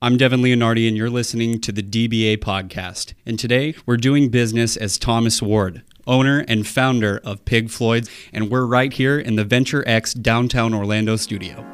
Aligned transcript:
I'm 0.00 0.16
Devin 0.16 0.42
Leonardi, 0.42 0.86
and 0.86 0.96
you're 0.96 1.10
listening 1.10 1.60
to 1.60 1.72
the 1.72 1.82
DBA 1.82 2.36
podcast. 2.36 3.14
And 3.26 3.36
today 3.36 3.74
we're 3.84 3.96
doing 3.96 4.28
business 4.28 4.76
as 4.76 4.96
Thomas 4.96 5.42
Ward, 5.42 5.82
owner 6.06 6.44
and 6.46 6.64
founder 6.64 7.20
of 7.24 7.44
Pig 7.44 7.68
Floyd's, 7.68 8.08
and 8.32 8.48
we're 8.48 8.64
right 8.64 8.92
here 8.92 9.18
in 9.18 9.34
the 9.34 9.42
Venture 9.42 9.82
X 9.88 10.14
downtown 10.14 10.72
Orlando 10.72 11.16
studio. 11.16 11.66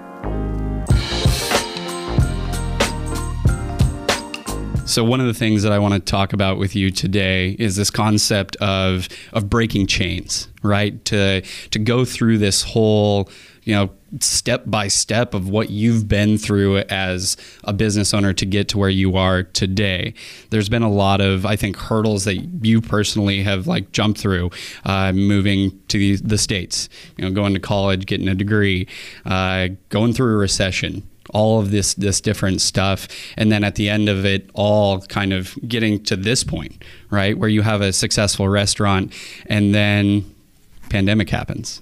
So 4.86 5.04
one 5.04 5.20
of 5.20 5.26
the 5.26 5.34
things 5.34 5.62
that 5.62 5.72
I 5.72 5.78
want 5.78 5.92
to 5.92 6.00
talk 6.00 6.32
about 6.32 6.56
with 6.56 6.74
you 6.74 6.90
today 6.90 7.56
is 7.58 7.76
this 7.76 7.90
concept 7.90 8.56
of 8.56 9.06
of 9.34 9.50
breaking 9.50 9.86
chains, 9.86 10.48
right? 10.62 11.04
To 11.06 11.42
to 11.42 11.78
go 11.78 12.06
through 12.06 12.38
this 12.38 12.62
whole, 12.62 13.28
you 13.64 13.74
know, 13.74 13.90
step 14.20 14.62
by 14.66 14.88
step 14.88 15.34
of 15.34 15.48
what 15.48 15.70
you've 15.70 16.06
been 16.06 16.38
through 16.38 16.78
as 16.78 17.36
a 17.64 17.72
business 17.72 18.14
owner 18.14 18.32
to 18.32 18.46
get 18.46 18.68
to 18.68 18.78
where 18.78 18.90
you 18.90 19.16
are 19.16 19.42
today. 19.42 20.14
There's 20.50 20.68
been 20.68 20.82
a 20.82 20.90
lot 20.90 21.20
of, 21.20 21.44
I 21.44 21.56
think, 21.56 21.76
hurdles 21.76 22.24
that 22.24 22.36
you 22.64 22.80
personally 22.80 23.42
have 23.42 23.66
like 23.66 23.90
jumped 23.92 24.20
through, 24.20 24.50
uh, 24.84 25.12
moving 25.12 25.80
to 25.88 25.98
the, 25.98 26.16
the 26.16 26.38
states, 26.38 26.88
you 27.16 27.24
know, 27.24 27.30
going 27.30 27.54
to 27.54 27.60
college, 27.60 28.06
getting 28.06 28.28
a 28.28 28.34
degree, 28.34 28.86
uh, 29.24 29.68
going 29.88 30.12
through 30.12 30.34
a 30.34 30.38
recession, 30.38 31.08
all 31.30 31.58
of 31.58 31.70
this 31.70 31.94
this 31.94 32.20
different 32.20 32.60
stuff 32.60 33.08
and 33.36 33.50
then 33.50 33.64
at 33.64 33.76
the 33.76 33.88
end 33.88 34.10
of 34.10 34.26
it 34.26 34.48
all 34.52 35.00
kind 35.02 35.32
of 35.32 35.56
getting 35.66 36.02
to 36.02 36.16
this 36.16 36.44
point 36.44 36.82
right 37.08 37.38
where 37.38 37.48
you 37.48 37.62
have 37.62 37.80
a 37.80 37.92
successful 37.94 38.46
restaurant 38.46 39.12
and 39.46 39.74
then 39.74 40.22
pandemic 40.90 41.30
happens 41.30 41.80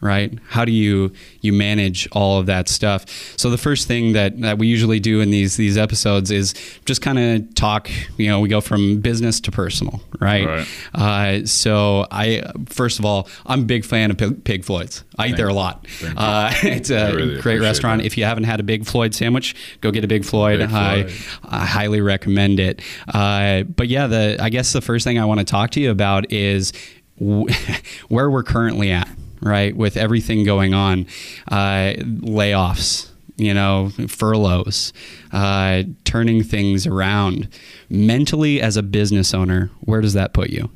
right? 0.00 0.38
How 0.48 0.64
do 0.64 0.72
you 0.72 1.12
you 1.40 1.52
manage 1.52 2.08
all 2.12 2.38
of 2.38 2.46
that 2.46 2.68
stuff? 2.68 3.04
So 3.36 3.50
the 3.50 3.58
first 3.58 3.88
thing 3.88 4.12
that, 4.12 4.40
that 4.40 4.58
we 4.58 4.66
usually 4.66 5.00
do 5.00 5.20
in 5.20 5.30
these 5.30 5.56
these 5.56 5.76
episodes 5.76 6.30
is 6.30 6.54
just 6.84 7.02
kind 7.02 7.18
of 7.18 7.54
talk. 7.54 7.90
You 8.16 8.28
know, 8.28 8.40
we 8.40 8.48
go 8.48 8.60
from 8.60 9.00
business 9.00 9.40
to 9.40 9.50
personal, 9.50 10.00
right? 10.20 10.46
right. 10.46 10.68
Uh, 10.94 11.46
so 11.46 12.06
I 12.10 12.42
first 12.66 12.98
of 12.98 13.04
all, 13.04 13.28
I'm 13.46 13.60
a 13.60 13.64
big 13.64 13.84
fan 13.84 14.10
of 14.10 14.18
Pig, 14.18 14.44
Pig 14.44 14.64
Floyd's. 14.64 15.04
I 15.18 15.22
Thank 15.22 15.32
eat 15.32 15.36
there 15.36 15.48
a 15.48 15.54
lot. 15.54 15.86
Uh, 16.16 16.52
it's 16.62 16.90
a 16.90 17.14
really 17.14 17.40
great 17.40 17.60
restaurant. 17.60 18.02
That. 18.02 18.06
If 18.06 18.16
you 18.16 18.24
haven't 18.24 18.44
had 18.44 18.60
a 18.60 18.62
Big 18.64 18.86
Floyd 18.86 19.14
sandwich, 19.14 19.56
go 19.80 19.90
get 19.90 20.04
a 20.04 20.08
Big 20.08 20.24
Floyd. 20.24 20.60
Big 20.60 20.70
Floyd. 20.70 21.12
I, 21.44 21.62
I, 21.62 21.66
highly 21.66 22.00
recommend 22.00 22.60
it. 22.60 22.82
Uh, 23.08 23.62
but 23.64 23.88
yeah, 23.88 24.06
the 24.06 24.36
I 24.40 24.48
guess 24.48 24.72
the 24.72 24.80
first 24.80 25.04
thing 25.04 25.18
I 25.18 25.24
want 25.24 25.40
to 25.40 25.44
talk 25.44 25.70
to 25.70 25.80
you 25.80 25.90
about 25.90 26.30
is 26.32 26.72
where 27.18 28.30
we're 28.30 28.44
currently 28.44 28.92
at 28.92 29.08
right? 29.40 29.76
With 29.76 29.96
everything 29.96 30.44
going 30.44 30.74
on, 30.74 31.06
uh, 31.48 31.94
layoffs, 31.98 33.10
you 33.36 33.54
know, 33.54 33.90
furloughs, 34.08 34.92
uh, 35.32 35.84
turning 36.04 36.42
things 36.42 36.86
around. 36.86 37.48
Mentally, 37.88 38.60
as 38.60 38.76
a 38.76 38.82
business 38.82 39.32
owner, 39.32 39.70
where 39.80 40.00
does 40.00 40.12
that 40.14 40.32
put 40.32 40.50
you? 40.50 40.70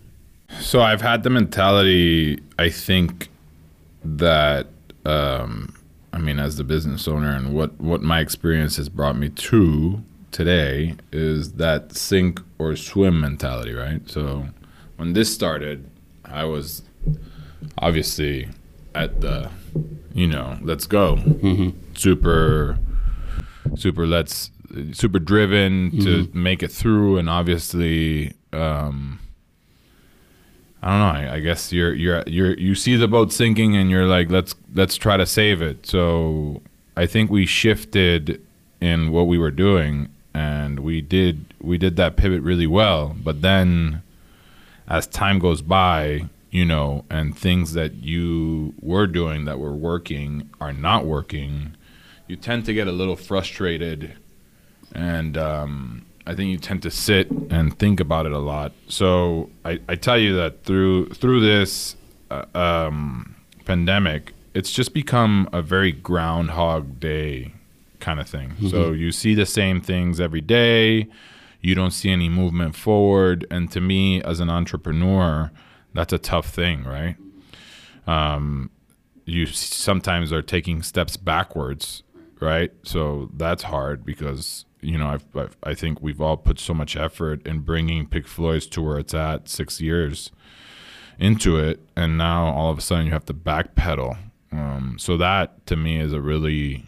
So 0.61 0.81
I've 0.81 1.01
had 1.01 1.23
the 1.23 1.31
mentality, 1.31 2.39
I 2.59 2.69
think, 2.69 3.29
that, 4.05 4.67
um, 5.05 5.75
I 6.13 6.19
mean, 6.19 6.39
as 6.39 6.57
the 6.57 6.65
business 6.65 7.09
owner 7.09 7.35
and 7.35 7.55
what, 7.55 7.81
what 7.81 8.03
my 8.03 8.21
experience 8.21 8.77
has 8.77 8.89
brought 8.89 9.17
me 9.17 9.29
to 9.31 10.03
today 10.31 10.97
is 11.11 11.55
that 11.55 11.93
sink 11.97 12.41
or 12.59 12.77
swim 12.77 13.21
mentality, 13.21 13.73
right? 13.73 14.09
So 14.09 14.47
when 14.97 15.15
this 15.15 15.33
started, 15.33 15.89
I 16.25 16.45
was 16.45 16.83
obviously 17.79 18.49
at 18.95 19.21
the 19.21 19.51
you 20.15 20.27
know 20.27 20.59
let's 20.63 20.87
go 20.87 21.17
mm-hmm. 21.17 21.71
super 21.95 22.79
super 23.77 24.07
let's 24.07 24.51
super 24.93 25.19
driven 25.19 25.91
mm-hmm. 25.91 26.01
to 26.01 26.29
make 26.33 26.63
it 26.63 26.71
through 26.71 27.19
and 27.19 27.29
obviously 27.29 28.33
um 28.53 29.19
I 30.83 30.89
don't 30.89 30.99
know. 30.99 31.31
I, 31.31 31.35
I, 31.35 31.41
guess 31.41 31.73
you're 31.73 31.95
you're 31.95 32.25
you're 32.27 32.55
you 32.55 32.75
see 32.75 32.97
the 32.97 33.07
boat 33.07 33.33
sinking 33.33 33.77
and 33.77 33.89
you're 33.89 34.07
like, 34.07 34.31
let's 34.31 34.57
let's 34.75 34.97
try 34.97 35.17
to 35.17 35.27
save 35.27 35.63
it. 35.63 35.87
So 35.87 36.61
I 36.97 37.07
think 37.07 37.31
we 37.31 37.47
shifted 37.47 38.45
in 38.81 39.13
what 39.13 39.29
we 39.29 39.39
were 39.39 39.53
doing, 39.53 40.09
and 40.35 40.81
we 40.81 41.01
did 41.01 41.55
we 41.61 41.79
did 41.79 41.95
that 41.97 42.17
pivot 42.17 42.43
really 42.43 42.67
well. 42.67 43.17
But 43.23 43.43
then, 43.43 44.03
as 44.89 45.07
time 45.07 45.39
goes 45.39 45.63
by, 45.63 46.29
you 46.53 46.67
know, 46.67 47.05
and 47.09 47.37
things 47.37 47.73
that 47.73 47.95
you 47.95 48.75
were 48.81 49.07
doing 49.07 49.47
that 49.47 49.59
were 49.59 49.73
working 49.73 50.51
are 50.61 50.73
not 50.73 51.07
working, 51.07 51.75
you 52.29 52.37
tend 52.37 52.67
to 52.67 52.75
get 52.75 52.87
a 52.87 52.93
little 52.93 53.17
frustrated, 53.17 54.15
and 54.95 55.39
um, 55.39 56.05
I 56.27 56.35
think 56.35 56.51
you 56.51 56.59
tend 56.59 56.83
to 56.83 56.91
sit 56.91 57.31
and 57.31 57.77
think 57.79 58.01
about 58.01 58.27
it 58.27 58.33
a 58.33 58.39
lot. 58.39 58.73
So 58.87 59.49
I, 59.65 59.81
I 59.89 59.95
tell 59.97 60.19
you 60.19 60.37
that 60.37 60.63
through 60.65 61.09
through 61.15 61.41
this 61.41 61.97
uh, 62.31 62.45
um, 62.55 63.35
pandemic, 63.65 64.35
it's 64.53 64.71
just 64.71 64.93
become 64.93 65.49
a 65.55 65.63
very 65.63 65.91
groundhog 65.91 67.01
day 67.01 67.55
kind 67.99 68.21
of 68.21 68.29
thing. 68.29 68.51
Mm-hmm. 68.51 68.69
So 68.69 68.93
you 68.93 69.11
see 69.11 69.35
the 69.35 69.47
same 69.47 69.81
things 69.81 70.21
every 70.21 70.43
day. 70.43 71.09
You 71.63 71.75
don't 71.75 71.93
see 71.93 72.11
any 72.11 72.29
movement 72.29 72.77
forward, 72.77 73.47
and 73.51 73.71
to 73.73 73.81
me, 73.81 74.23
as 74.23 74.39
an 74.39 74.51
entrepreneur 74.51 75.51
that's 75.95 76.13
a 76.13 76.19
tough 76.19 76.49
thing, 76.49 76.85
right? 76.85 77.17
Um, 78.07 78.71
you 79.25 79.47
sometimes 79.47 80.33
are 80.33 80.43
taking 80.43 80.83
steps 80.83 81.17
backwards, 81.17 82.03
right? 82.41 82.73
So 82.83 83.31
that's 83.35 83.65
hard 83.65 84.05
because 84.05 84.65
you 84.81 84.99
know 84.99 85.09
I've, 85.09 85.25
I've, 85.37 85.57
i 85.63 85.75
think 85.75 86.03
we've 86.03 86.21
all 86.21 86.37
put 86.37 86.59
so 86.59 86.75
much 86.75 86.97
effort 86.97 87.47
in 87.47 87.61
bringing 87.61 88.07
Pig 88.07 88.27
Floyd's 88.27 88.67
to 88.69 88.83
where 88.83 88.99
it's 88.99 89.15
at 89.15 89.49
six 89.49 89.81
years 89.81 90.33
into 91.19 91.57
it, 91.57 91.81
and 91.95 92.19
now 92.19 92.47
all 92.47 92.71
of 92.71 92.79
a 92.79 92.81
sudden 92.81 93.07
you 93.07 93.13
have 93.13 93.27
to 93.27 93.35
backpedal. 93.35 94.19
Um, 94.51 94.97
so 94.99 95.17
that 95.17 95.65
to 95.67 95.77
me 95.77 95.99
is 95.99 96.13
a 96.13 96.21
really 96.21 96.85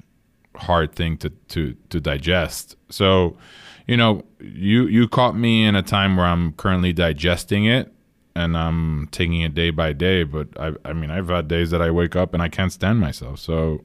hard 0.57 0.95
thing 0.95 1.17
to 1.19 1.31
to 1.31 1.75
to 1.91 2.01
digest. 2.01 2.77
So, 2.91 3.37
you 3.87 3.97
know, 3.97 4.25
you 4.41 4.87
you 4.87 5.09
caught 5.09 5.37
me 5.37 5.65
in 5.65 5.77
a 5.77 5.83
time 5.83 6.17
where 6.17 6.27
I'm 6.27 6.53
currently 6.55 6.93
digesting 6.93 7.65
it 7.65 7.94
and 8.37 8.57
I'm 8.57 9.09
taking 9.09 9.41
it 9.41 9.55
day 9.55 9.71
by 9.71 9.93
day. 9.93 10.25
But 10.25 10.49
I, 10.59 10.73
I 10.85 10.93
mean, 10.93 11.11
I've 11.11 11.29
had 11.29 11.49
days 11.49 11.71
that 11.71 11.83
I 11.83 11.91
wake 11.91 12.17
up 12.17 12.35
and 12.35 12.43
I 12.43 12.49
can't 12.49 12.73
stand 12.73 13.01
myself. 13.01 13.39
So 13.39 13.83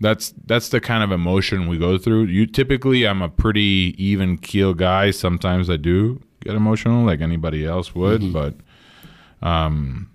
that's 0.00 0.34
that's 0.44 0.68
the 0.68 0.80
kind 0.80 1.02
of 1.02 1.12
emotion 1.12 1.68
we 1.68 1.78
go 1.78 1.98
through. 1.98 2.24
You 2.24 2.46
typically, 2.46 3.06
I'm 3.06 3.22
a 3.22 3.28
pretty 3.28 3.94
even 3.98 4.38
keel 4.38 4.74
guy. 4.74 5.10
Sometimes 5.10 5.70
I 5.70 5.76
do 5.76 6.20
get 6.42 6.54
emotional, 6.54 7.04
like 7.04 7.20
anybody 7.20 7.64
else 7.64 7.94
would, 7.94 8.20
mm-hmm. 8.20 8.32
but 8.32 9.46
um, 9.46 10.10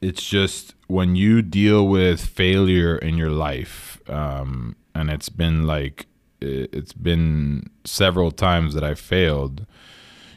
it's 0.00 0.26
just 0.26 0.74
when 0.86 1.16
you 1.16 1.42
deal 1.42 1.86
with 1.86 2.24
failure 2.24 2.96
in 2.96 3.16
your 3.16 3.30
life, 3.30 4.00
um, 4.08 4.76
and 4.94 5.10
it's 5.10 5.28
been 5.28 5.66
like 5.66 6.06
it's 6.40 6.92
been 6.92 7.70
several 7.84 8.30
times 8.30 8.74
that 8.74 8.84
I 8.84 8.94
failed 8.94 9.66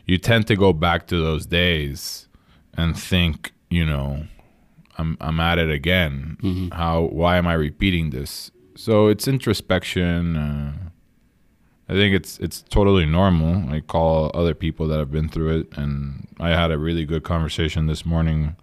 you 0.08 0.18
tend 0.18 0.48
to 0.48 0.56
go 0.56 0.74
back 0.74 1.08
to 1.08 1.22
those 1.22 1.46
days 1.46 2.28
and 2.74 2.98
think, 2.98 3.54
you 3.70 3.86
know, 3.86 4.26
I'm 4.98 5.18
I'm 5.22 5.40
at 5.40 5.60
it 5.60 5.70
again. 5.70 6.38
Mm-hmm. 6.42 6.70
How? 6.70 7.02
Why 7.02 7.38
am 7.38 7.48
I 7.48 7.54
repeating 7.54 8.10
this? 8.10 8.52
So 8.76 9.08
it's 9.08 9.28
introspection. 9.28 10.36
Uh, 10.36 10.74
I 11.90 11.94
think 11.94 12.16
it's 12.16 12.40
it's 12.40 12.62
totally 12.64 13.06
normal. 13.06 13.70
I 13.70 13.82
call 13.82 14.32
other 14.34 14.54
people 14.54 14.88
that 14.88 14.98
have 14.98 15.12
been 15.12 15.30
through 15.30 15.60
it, 15.60 15.78
and 15.78 16.28
I 16.40 16.50
had 16.50 16.72
a 16.72 16.78
really 16.78 17.06
good 17.06 17.24
conversation 17.24 17.88
this 17.88 18.06
morning 18.06 18.56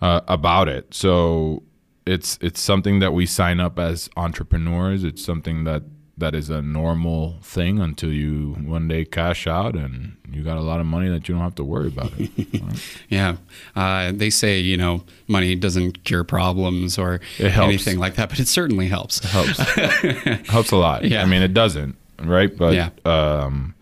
uh, 0.00 0.22
about 0.28 0.68
it. 0.68 0.92
So 0.94 1.62
it's 2.04 2.38
it's 2.40 2.60
something 2.60 2.98
that 2.98 3.12
we 3.12 3.26
sign 3.26 3.60
up 3.60 3.78
as 3.78 4.10
entrepreneurs. 4.16 5.04
It's 5.04 5.24
something 5.24 5.64
that 5.64 5.84
that 6.18 6.34
is 6.34 6.50
a 6.50 6.60
normal 6.60 7.36
thing 7.42 7.78
until 7.80 8.12
you 8.12 8.54
one 8.60 8.86
day 8.88 9.04
cash 9.04 9.46
out 9.46 9.74
and 9.74 10.16
you 10.30 10.42
got 10.42 10.56
a 10.56 10.60
lot 10.60 10.80
of 10.80 10.86
money 10.86 11.08
that 11.08 11.28
you 11.28 11.34
don't 11.34 11.42
have 11.42 11.54
to 11.56 11.64
worry 11.64 11.88
about 11.88 12.12
it. 12.18 12.30
Right? 12.62 12.98
yeah, 13.08 13.36
uh, 13.74 14.12
they 14.14 14.30
say 14.30 14.60
you 14.60 14.76
know 14.76 15.04
money 15.26 15.54
doesn't 15.54 16.04
cure 16.04 16.24
problems 16.24 16.98
or 16.98 17.20
anything 17.38 17.98
like 17.98 18.14
that, 18.16 18.28
but 18.28 18.38
it 18.38 18.48
certainly 18.48 18.88
helps. 18.88 19.18
It 19.24 19.30
helps. 19.30 19.58
helps 20.48 20.70
a 20.70 20.76
lot. 20.76 21.04
Yeah. 21.04 21.22
I 21.22 21.26
mean, 21.26 21.42
it 21.42 21.54
doesn't, 21.54 21.96
right? 22.22 22.54
But 22.56 22.74
yeah. 22.74 22.90
Um, 23.04 23.74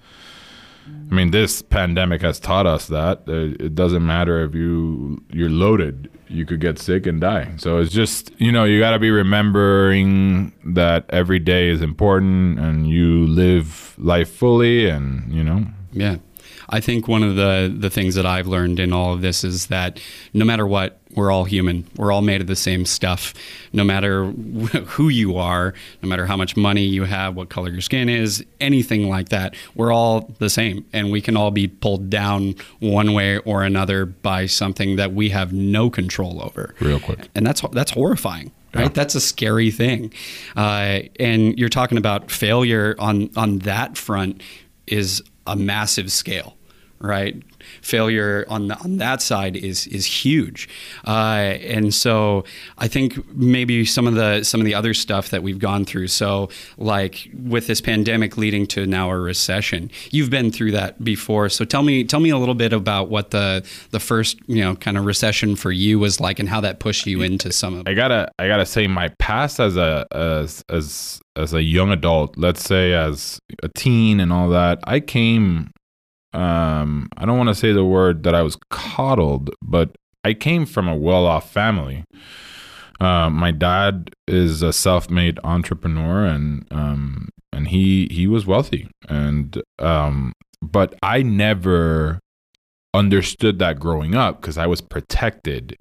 I 1.11 1.15
mean, 1.15 1.31
this 1.33 1.61
pandemic 1.61 2.23
has 2.23 2.39
taught 2.39 2.67
us 2.67 2.87
that 2.87 3.25
uh, 3.29 3.65
it 3.65 3.75
doesn't 3.75 4.07
matter 4.07 4.45
if 4.45 4.55
you 4.55 5.23
you're 5.31 5.51
loaded 5.51 6.09
you 6.31 6.47
could 6.47 6.61
get 6.61 6.79
sick 6.79 7.07
and 7.07 7.21
die. 7.21 7.53
So 7.57 7.79
it's 7.79 7.93
just, 7.93 8.31
you 8.39 8.53
know, 8.53 8.65
you 8.65 8.79
got 8.79 8.93
to 8.93 8.99
be 8.99 9.11
remembering 9.11 10.53
that 10.65 11.07
every 11.11 11.41
day 11.41 11.69
is 11.69 11.83
important 11.83 12.59
and 12.59 12.89
you 12.89 13.27
live 13.27 13.95
life 13.99 14.31
fully 14.31 14.89
and, 14.89 15.33
you 15.33 15.43
know. 15.43 15.67
Yeah. 15.93 16.17
I 16.71 16.81
think 16.81 17.09
one 17.09 17.25
of 17.25 17.35
the 17.35 17.75
the 17.77 17.91
things 17.91 18.15
that 18.15 18.25
I've 18.25 18.47
learned 18.47 18.79
in 18.79 18.93
all 18.93 19.13
of 19.13 19.21
this 19.21 19.43
is 19.43 19.67
that 19.67 20.01
no 20.33 20.45
matter 20.45 20.67
what, 20.67 21.01
we're 21.17 21.33
all 21.33 21.45
human. 21.45 21.85
We're 21.97 22.13
all 22.13 22.23
made 22.23 22.41
of 22.41 22.47
the 22.47 22.57
same 22.57 22.87
stuff. 22.87 23.35
No 23.73 23.83
matter 23.83 24.27
who 24.31 25.09
you 25.09 25.37
are, 25.37 25.75
no 26.03 26.09
matter 26.09 26.27
how 26.27 26.37
much 26.37 26.57
money 26.57 26.85
you 26.85 27.05
have, 27.05 27.35
what 27.35 27.49
color 27.49 27.71
your 27.71 27.81
skin 27.81 28.09
is, 28.09 28.45
anything 28.61 29.09
like 29.09 29.31
that, 29.31 29.57
we're 29.75 29.93
all 29.93 30.33
the 30.39 30.49
same. 30.49 30.87
And 30.93 31.11
we 31.11 31.21
can 31.21 31.37
all 31.37 31.51
be 31.51 31.67
pulled 31.67 32.09
down 32.09 32.55
one 32.79 33.13
way 33.15 33.39
or 33.39 33.65
another 33.65 34.07
by 34.07 34.47
something 34.47 34.95
that 34.97 35.13
we 35.13 35.31
have 35.31 35.53
no 35.53 35.91
control 35.91 36.41
over. 36.41 36.75
Real 36.79 37.01
quick. 37.01 37.29
And 37.35 37.45
that's 37.45 37.63
that's 37.73 37.91
horrifying. 37.91 38.53
Right, 38.73 38.83
yeah. 38.83 38.89
that's 38.91 39.17
a 39.17 39.21
scary 39.21 39.73
thing, 39.73 40.13
uh, 40.57 41.01
and 41.19 41.59
you're 41.59 41.69
talking 41.69 41.99
about 41.99 42.31
failure 42.31 42.95
on 43.01 43.29
on 43.35 43.59
that 43.61 43.99
front 43.99 44.45
is 44.87 45.25
a 45.45 45.57
massive 45.57 46.13
scale 46.13 46.57
right? 47.01 47.43
Failure 47.83 48.45
on 48.49 48.69
the, 48.69 48.79
on 48.79 48.99
that 48.99 49.23
side 49.23 49.57
is 49.57 49.87
is 49.87 50.07
huge, 50.07 50.69
uh, 51.07 51.57
and 51.63 51.95
so 51.95 52.45
I 52.79 52.89
think 52.89 53.27
maybe 53.35 53.85
some 53.85 54.07
of 54.07 54.15
the 54.15 54.45
some 54.45 54.61
of 54.61 54.65
the 54.65 54.75
other 54.75 54.95
stuff 54.95 55.31
that 55.31 55.43
we've 55.43 55.59
gone 55.59 55.85
through. 55.85 56.09
So 56.09 56.49
like 56.79 57.31
with 57.43 57.67
this 57.67 57.81
pandemic 57.81 58.37
leading 58.37 58.67
to 58.69 58.87
now 58.87 59.11
a 59.11 59.19
recession, 59.19 59.91
you've 60.11 60.31
been 60.31 60.51
through 60.51 60.73
that 60.73 61.03
before. 61.03 61.49
So 61.49 61.65
tell 61.65 61.83
me 61.83 62.05
tell 62.05 62.21
me 62.21 62.31
a 62.31 62.39
little 62.39 62.55
bit 62.55 62.73
about 62.73 63.09
what 63.09 63.31
the 63.31 63.67
the 63.91 64.01
first 64.01 64.39
you 64.47 64.63
know 64.63 64.77
kind 64.77 64.97
of 64.97 65.05
recession 65.05 65.57
for 65.57 65.73
you 65.73 65.99
was 65.99 66.21
like, 66.21 66.39
and 66.39 66.49
how 66.49 66.61
that 66.61 66.81
pushed 66.81 67.07
you 67.07 67.23
into 67.23 67.53
some 67.53 67.75
of. 67.75 67.89
I 67.89 67.95
gotta 67.95 68.31
I 68.39 68.47
gotta 68.47 68.67
say 68.67 68.87
my 68.87 69.09
past 69.19 69.61
as 69.61 69.77
a 69.77 70.07
as 70.13 70.65
as 70.69 71.21
as 71.37 71.55
a 71.55 71.63
young 71.63 71.91
adult, 71.91 72.37
let's 72.37 72.63
say 72.63 72.93
as 72.93 73.41
a 73.63 73.69
teen 73.69 74.21
and 74.21 74.33
all 74.33 74.49
that, 74.51 74.81
I 74.85 75.01
came 75.01 75.73
um, 76.33 77.09
I 77.17 77.27
don't 77.27 77.37
want 77.37 77.49
to 77.49 77.55
say 77.55 77.73
the 77.73 77.85
word 77.85 78.23
that 78.23 78.35
I 78.35 78.43
was 78.43 78.57
coddled, 78.71 79.51
but 79.63 79.97
I 80.25 80.35
came 80.35 80.67
from 80.67 80.89
a 80.89 80.97
well 80.97 81.27
off 81.27 81.51
family. 81.51 82.05
Uh, 83.01 83.31
my 83.31 83.51
dad 83.51 84.11
is 84.29 84.63
a 84.63 84.73
self 84.73 85.09
made 85.09 85.39
entrepreneur 85.43 86.27
and 86.27 86.67
um, 86.71 87.31
and 87.53 87.69
he 87.69 88.09
he 88.11 88.27
was 88.27 88.47
wealthy 88.47 88.89
and 89.09 89.63
um, 89.79 90.33
but 90.61 90.95
I 91.03 91.23
never 91.23 92.21
understood 92.93 93.59
that 93.61 93.79
growing 93.79 94.15
up 94.15 94.41
because 94.41 94.59
I 94.59 94.67
was 94.67 94.81
protected 94.81 95.77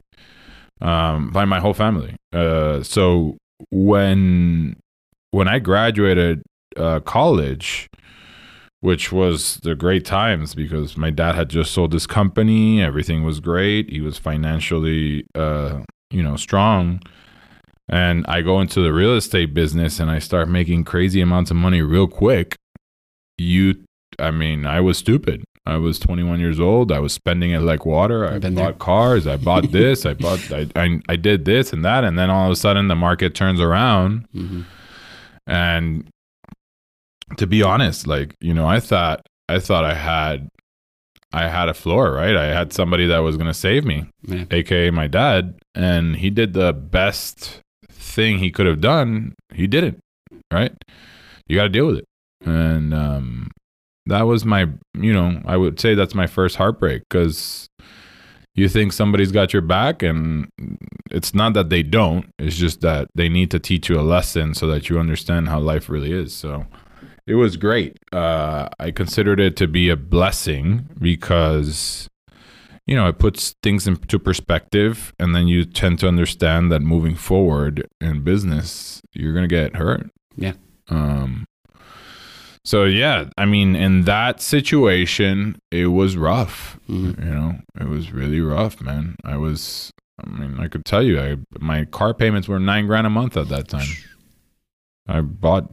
um, 0.81 1.31
by 1.31 1.45
my 1.45 1.59
whole 1.59 1.73
family. 1.73 2.15
Uh, 2.31 2.83
so 2.83 3.37
when 3.71 4.77
when 5.31 5.47
I 5.47 5.59
graduated 5.59 6.43
uh, 6.77 7.01
college, 7.01 7.89
which 8.81 9.11
was 9.11 9.57
the 9.57 9.75
great 9.75 10.05
times 10.05 10.55
because 10.55 10.95
my 10.95 11.09
dad 11.09 11.35
had 11.35 11.49
just 11.49 11.71
sold 11.71 11.91
this 11.91 12.07
company. 12.07 12.81
Everything 12.81 13.23
was 13.23 13.39
great. 13.39 13.89
He 13.89 14.01
was 14.01 14.17
financially, 14.17 15.25
uh, 15.35 15.81
you 16.09 16.23
know, 16.23 16.37
strong. 16.37 17.01
And 17.89 18.25
I 18.27 18.41
go 18.41 18.61
into 18.61 18.81
the 18.81 18.93
real 18.93 19.15
estate 19.15 19.53
business 19.53 19.99
and 19.99 20.09
I 20.09 20.19
start 20.19 20.47
making 20.47 20.83
crazy 20.85 21.21
amounts 21.21 21.51
of 21.51 21.57
money 21.57 21.81
real 21.81 22.07
quick. 22.07 22.55
You, 23.37 23.83
I 24.17 24.31
mean, 24.31 24.65
I 24.65 24.79
was 24.79 24.97
stupid. 24.97 25.43
I 25.65 25.77
was 25.77 25.99
21 25.99 26.39
years 26.39 26.59
old. 26.59 26.91
I 26.91 26.99
was 26.99 27.13
spending 27.13 27.51
it 27.51 27.59
like 27.59 27.85
water. 27.85 28.27
I 28.27 28.39
bought 28.39 28.55
there. 28.55 28.73
cars. 28.73 29.27
I 29.27 29.37
bought 29.37 29.71
this. 29.71 30.05
I 30.05 30.13
bought. 30.13 30.51
I, 30.51 30.67
I, 30.75 30.99
I 31.09 31.15
did 31.15 31.45
this 31.45 31.73
and 31.73 31.83
that, 31.85 32.03
and 32.03 32.17
then 32.17 32.29
all 32.29 32.45
of 32.45 32.51
a 32.51 32.55
sudden 32.55 32.87
the 32.87 32.95
market 32.95 33.35
turns 33.35 33.59
around, 33.59 34.27
mm-hmm. 34.33 34.61
and 35.45 36.09
to 37.37 37.47
be 37.47 37.63
honest, 37.63 38.07
like, 38.07 38.35
you 38.39 38.53
know, 38.53 38.67
I 38.67 38.79
thought 38.79 39.25
I 39.47 39.59
thought 39.59 39.85
I 39.85 39.93
had 39.93 40.49
I 41.31 41.47
had 41.47 41.69
a 41.69 41.73
floor, 41.73 42.11
right? 42.13 42.35
I 42.35 42.45
had 42.45 42.73
somebody 42.73 43.07
that 43.07 43.19
was 43.19 43.37
going 43.37 43.47
to 43.47 43.53
save 43.53 43.85
me, 43.85 44.09
yeah. 44.23 44.45
aka 44.51 44.89
my 44.89 45.07
dad, 45.07 45.59
and 45.75 46.15
he 46.15 46.29
did 46.29 46.53
the 46.53 46.73
best 46.73 47.61
thing 47.89 48.39
he 48.39 48.51
could 48.51 48.65
have 48.65 48.81
done. 48.81 49.35
He 49.53 49.67
didn't, 49.67 49.99
right? 50.51 50.73
You 51.47 51.55
got 51.55 51.63
to 51.63 51.69
deal 51.69 51.87
with 51.87 51.97
it. 51.97 52.05
And 52.45 52.93
um 52.93 53.51
that 54.05 54.23
was 54.23 54.43
my, 54.43 54.67
you 54.97 55.13
know, 55.13 55.39
I 55.45 55.55
would 55.55 55.79
say 55.79 55.93
that's 55.93 56.15
my 56.15 56.25
first 56.25 56.55
heartbreak 56.55 57.03
cuz 57.09 57.67
you 58.55 58.67
think 58.67 58.91
somebody's 58.91 59.31
got 59.31 59.53
your 59.53 59.61
back 59.61 60.01
and 60.01 60.47
it's 61.11 61.33
not 61.33 61.53
that 61.53 61.69
they 61.69 61.83
don't, 61.83 62.29
it's 62.39 62.57
just 62.57 62.81
that 62.81 63.07
they 63.13 63.29
need 63.29 63.51
to 63.51 63.59
teach 63.59 63.87
you 63.87 63.99
a 63.99 64.01
lesson 64.01 64.53
so 64.53 64.67
that 64.67 64.89
you 64.89 64.99
understand 64.99 65.47
how 65.47 65.59
life 65.59 65.89
really 65.89 66.11
is. 66.11 66.33
So 66.33 66.65
it 67.29 67.35
was 67.35 67.57
great. 67.57 67.99
Uh, 68.11 68.69
I 68.79 68.89
considered 68.89 69.39
it 69.39 69.55
to 69.57 69.67
be 69.67 69.87
a 69.89 69.95
blessing 69.95 70.89
because, 70.99 72.09
you 72.87 72.95
know, 72.95 73.07
it 73.07 73.19
puts 73.19 73.53
things 73.61 73.87
into 73.87 74.17
perspective, 74.17 75.13
and 75.19 75.35
then 75.35 75.47
you 75.47 75.63
tend 75.63 75.99
to 75.99 76.07
understand 76.07 76.71
that 76.71 76.81
moving 76.81 77.13
forward 77.13 77.87
in 78.01 78.23
business, 78.23 78.99
you're 79.13 79.35
gonna 79.35 79.47
get 79.47 79.75
hurt. 79.75 80.09
Yeah. 80.35 80.53
Um. 80.87 81.45
So 82.65 82.85
yeah, 82.85 83.29
I 83.37 83.45
mean, 83.45 83.75
in 83.75 84.05
that 84.05 84.41
situation, 84.41 85.59
it 85.69 85.87
was 85.87 86.17
rough. 86.17 86.79
Mm-hmm. 86.89 87.23
You 87.23 87.31
know, 87.31 87.59
it 87.79 87.87
was 87.87 88.11
really 88.11 88.41
rough, 88.41 88.81
man. 88.81 89.15
I 89.23 89.37
was. 89.37 89.91
I 90.19 90.27
mean, 90.27 90.59
I 90.59 90.67
could 90.67 90.83
tell 90.83 91.03
you, 91.03 91.21
I 91.21 91.37
my 91.59 91.85
car 91.85 92.15
payments 92.15 92.47
were 92.47 92.59
nine 92.59 92.87
grand 92.87 93.05
a 93.05 93.11
month 93.11 93.37
at 93.37 93.49
that 93.49 93.67
time. 93.67 93.87
I 95.07 95.21
bought 95.21 95.71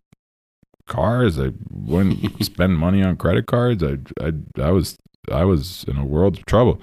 cars. 0.87 1.39
I 1.39 1.53
wouldn't 1.71 2.45
spend 2.45 2.79
money 2.79 3.03
on 3.03 3.17
credit 3.17 3.47
cards. 3.47 3.83
I, 3.83 3.99
I, 4.21 4.33
I 4.61 4.71
was, 4.71 4.97
I 5.31 5.45
was 5.45 5.85
in 5.89 5.97
a 5.97 6.05
world 6.05 6.39
of 6.39 6.47
trouble. 6.47 6.81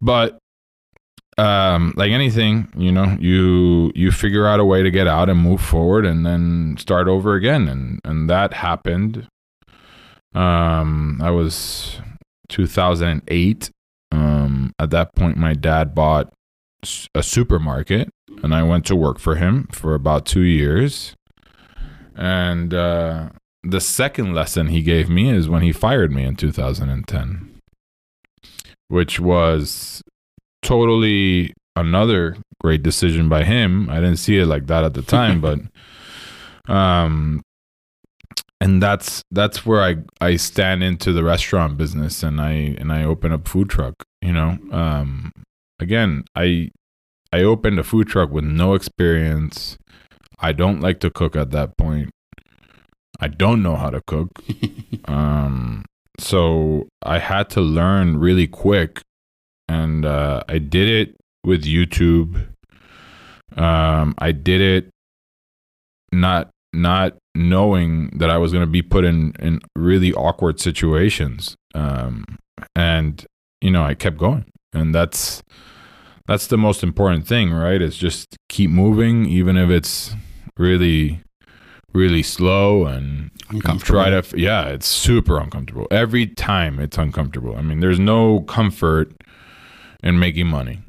But, 0.00 0.38
um, 1.38 1.94
like 1.96 2.10
anything, 2.10 2.68
you 2.76 2.92
know, 2.92 3.16
you 3.18 3.92
you 3.94 4.10
figure 4.10 4.46
out 4.46 4.60
a 4.60 4.64
way 4.64 4.82
to 4.82 4.90
get 4.90 5.06
out 5.06 5.30
and 5.30 5.40
move 5.40 5.62
forward, 5.62 6.04
and 6.04 6.26
then 6.26 6.76
start 6.78 7.08
over 7.08 7.34
again, 7.34 7.66
and 7.66 7.98
and 8.04 8.28
that 8.28 8.52
happened. 8.52 9.26
Um, 10.34 11.18
I 11.22 11.30
was 11.30 11.98
2008. 12.50 13.70
Um, 14.12 14.72
at 14.78 14.90
that 14.90 15.14
point, 15.14 15.36
my 15.38 15.54
dad 15.54 15.94
bought 15.94 16.32
a 17.14 17.22
supermarket, 17.22 18.10
and 18.42 18.54
I 18.54 18.62
went 18.62 18.84
to 18.86 18.96
work 18.96 19.18
for 19.18 19.36
him 19.36 19.68
for 19.72 19.94
about 19.94 20.26
two 20.26 20.42
years 20.42 21.14
and 22.16 22.74
uh, 22.74 23.30
the 23.62 23.80
second 23.80 24.34
lesson 24.34 24.68
he 24.68 24.82
gave 24.82 25.08
me 25.08 25.30
is 25.30 25.48
when 25.48 25.62
he 25.62 25.72
fired 25.72 26.12
me 26.12 26.24
in 26.24 26.36
2010, 26.36 27.60
which 28.88 29.20
was 29.20 30.02
totally 30.62 31.54
another 31.76 32.36
great 32.60 32.82
decision 32.82 33.28
by 33.28 33.44
him. 33.44 33.88
I 33.90 33.96
didn't 33.96 34.16
see 34.16 34.38
it 34.38 34.46
like 34.46 34.66
that 34.66 34.84
at 34.84 34.94
the 34.94 35.02
time, 35.02 35.40
but 35.46 35.60
um 36.72 37.42
and 38.60 38.82
that's 38.82 39.22
that's 39.30 39.64
where 39.64 39.82
I 39.82 39.96
I 40.20 40.36
stand 40.36 40.82
into 40.82 41.12
the 41.12 41.24
restaurant 41.24 41.76
business 41.76 42.22
and 42.22 42.40
I 42.40 42.76
and 42.78 42.92
I 42.92 43.04
open 43.04 43.32
up 43.32 43.48
food 43.48 43.70
truck, 43.70 43.94
you 44.20 44.32
know. 44.32 44.58
Um 44.70 45.32
again, 45.78 46.24
I 46.34 46.70
I 47.32 47.42
opened 47.42 47.78
a 47.78 47.84
food 47.84 48.08
truck 48.08 48.30
with 48.30 48.44
no 48.44 48.74
experience 48.74 49.78
I 50.40 50.52
don't 50.52 50.80
like 50.80 51.00
to 51.00 51.10
cook 51.10 51.36
at 51.36 51.50
that 51.50 51.76
point. 51.76 52.10
I 53.20 53.28
don't 53.28 53.62
know 53.62 53.76
how 53.76 53.90
to 53.90 54.00
cook. 54.06 54.30
um, 55.04 55.84
so 56.18 56.88
I 57.02 57.18
had 57.18 57.50
to 57.50 57.60
learn 57.60 58.18
really 58.18 58.46
quick. 58.46 59.02
And 59.68 60.04
uh, 60.04 60.42
I 60.48 60.58
did 60.58 60.88
it 60.88 61.16
with 61.44 61.64
YouTube. 61.64 62.48
Um, 63.56 64.14
I 64.18 64.32
did 64.32 64.60
it 64.60 64.90
not 66.12 66.50
not 66.72 67.16
knowing 67.34 68.10
that 68.18 68.30
I 68.30 68.38
was 68.38 68.52
going 68.52 68.64
to 68.64 68.70
be 68.70 68.82
put 68.82 69.04
in 69.04 69.32
in 69.38 69.60
really 69.76 70.12
awkward 70.12 70.60
situations. 70.60 71.54
Um, 71.74 72.24
and 72.74 73.24
you 73.60 73.70
know, 73.70 73.84
I 73.84 73.94
kept 73.94 74.18
going, 74.18 74.46
and 74.72 74.94
that's 74.94 75.42
that's 76.26 76.46
the 76.46 76.58
most 76.58 76.82
important 76.82 77.26
thing, 77.26 77.52
right? 77.52 77.80
Is 77.80 77.96
just 77.96 78.36
keep 78.48 78.70
moving, 78.70 79.26
even 79.26 79.56
if 79.56 79.70
it's 79.70 80.14
really 80.56 81.20
really 81.92 82.22
slow 82.22 82.86
and 82.86 83.30
uncomfortable. 83.48 84.02
try 84.02 84.10
to 84.10 84.38
yeah 84.38 84.68
it's 84.68 84.86
super 84.86 85.38
uncomfortable 85.38 85.86
every 85.90 86.26
time 86.26 86.78
it's 86.78 86.98
uncomfortable 86.98 87.56
i 87.56 87.62
mean 87.62 87.80
there's 87.80 87.98
no 87.98 88.40
comfort 88.42 89.12
in 90.02 90.18
making 90.18 90.46
money 90.46 90.80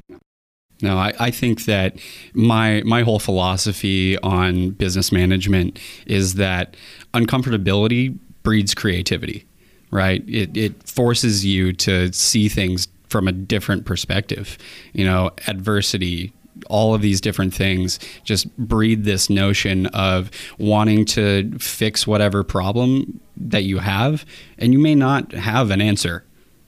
no, 0.82 0.98
I, 0.98 1.14
I 1.20 1.30
think 1.30 1.64
that 1.66 1.96
my 2.34 2.82
my 2.84 3.02
whole 3.02 3.20
philosophy 3.20 4.18
on 4.18 4.70
business 4.70 5.12
management 5.12 5.78
is 6.06 6.34
that 6.34 6.76
uncomfortability 7.14 8.18
breeds 8.42 8.74
creativity, 8.74 9.46
right? 9.92 10.24
It, 10.28 10.56
it 10.56 10.88
forces 10.88 11.44
you 11.44 11.72
to 11.74 12.12
see 12.12 12.48
things 12.48 12.88
from 13.08 13.28
a 13.28 13.32
different 13.32 13.84
perspective. 13.84 14.58
You 14.92 15.04
know, 15.04 15.30
adversity 15.46 16.32
all 16.64 16.94
of 16.94 17.02
these 17.02 17.20
different 17.20 17.54
things 17.54 17.98
just 18.24 18.54
breed 18.56 19.04
this 19.04 19.28
notion 19.30 19.86
of 19.86 20.30
wanting 20.58 21.04
to 21.06 21.50
fix 21.58 22.06
whatever 22.06 22.42
problem 22.44 23.20
that 23.36 23.64
you 23.64 23.78
have, 23.78 24.24
and 24.58 24.72
you 24.72 24.78
may 24.78 24.94
not 24.94 25.32
have 25.32 25.70
an 25.70 25.80
answer. 25.80 26.24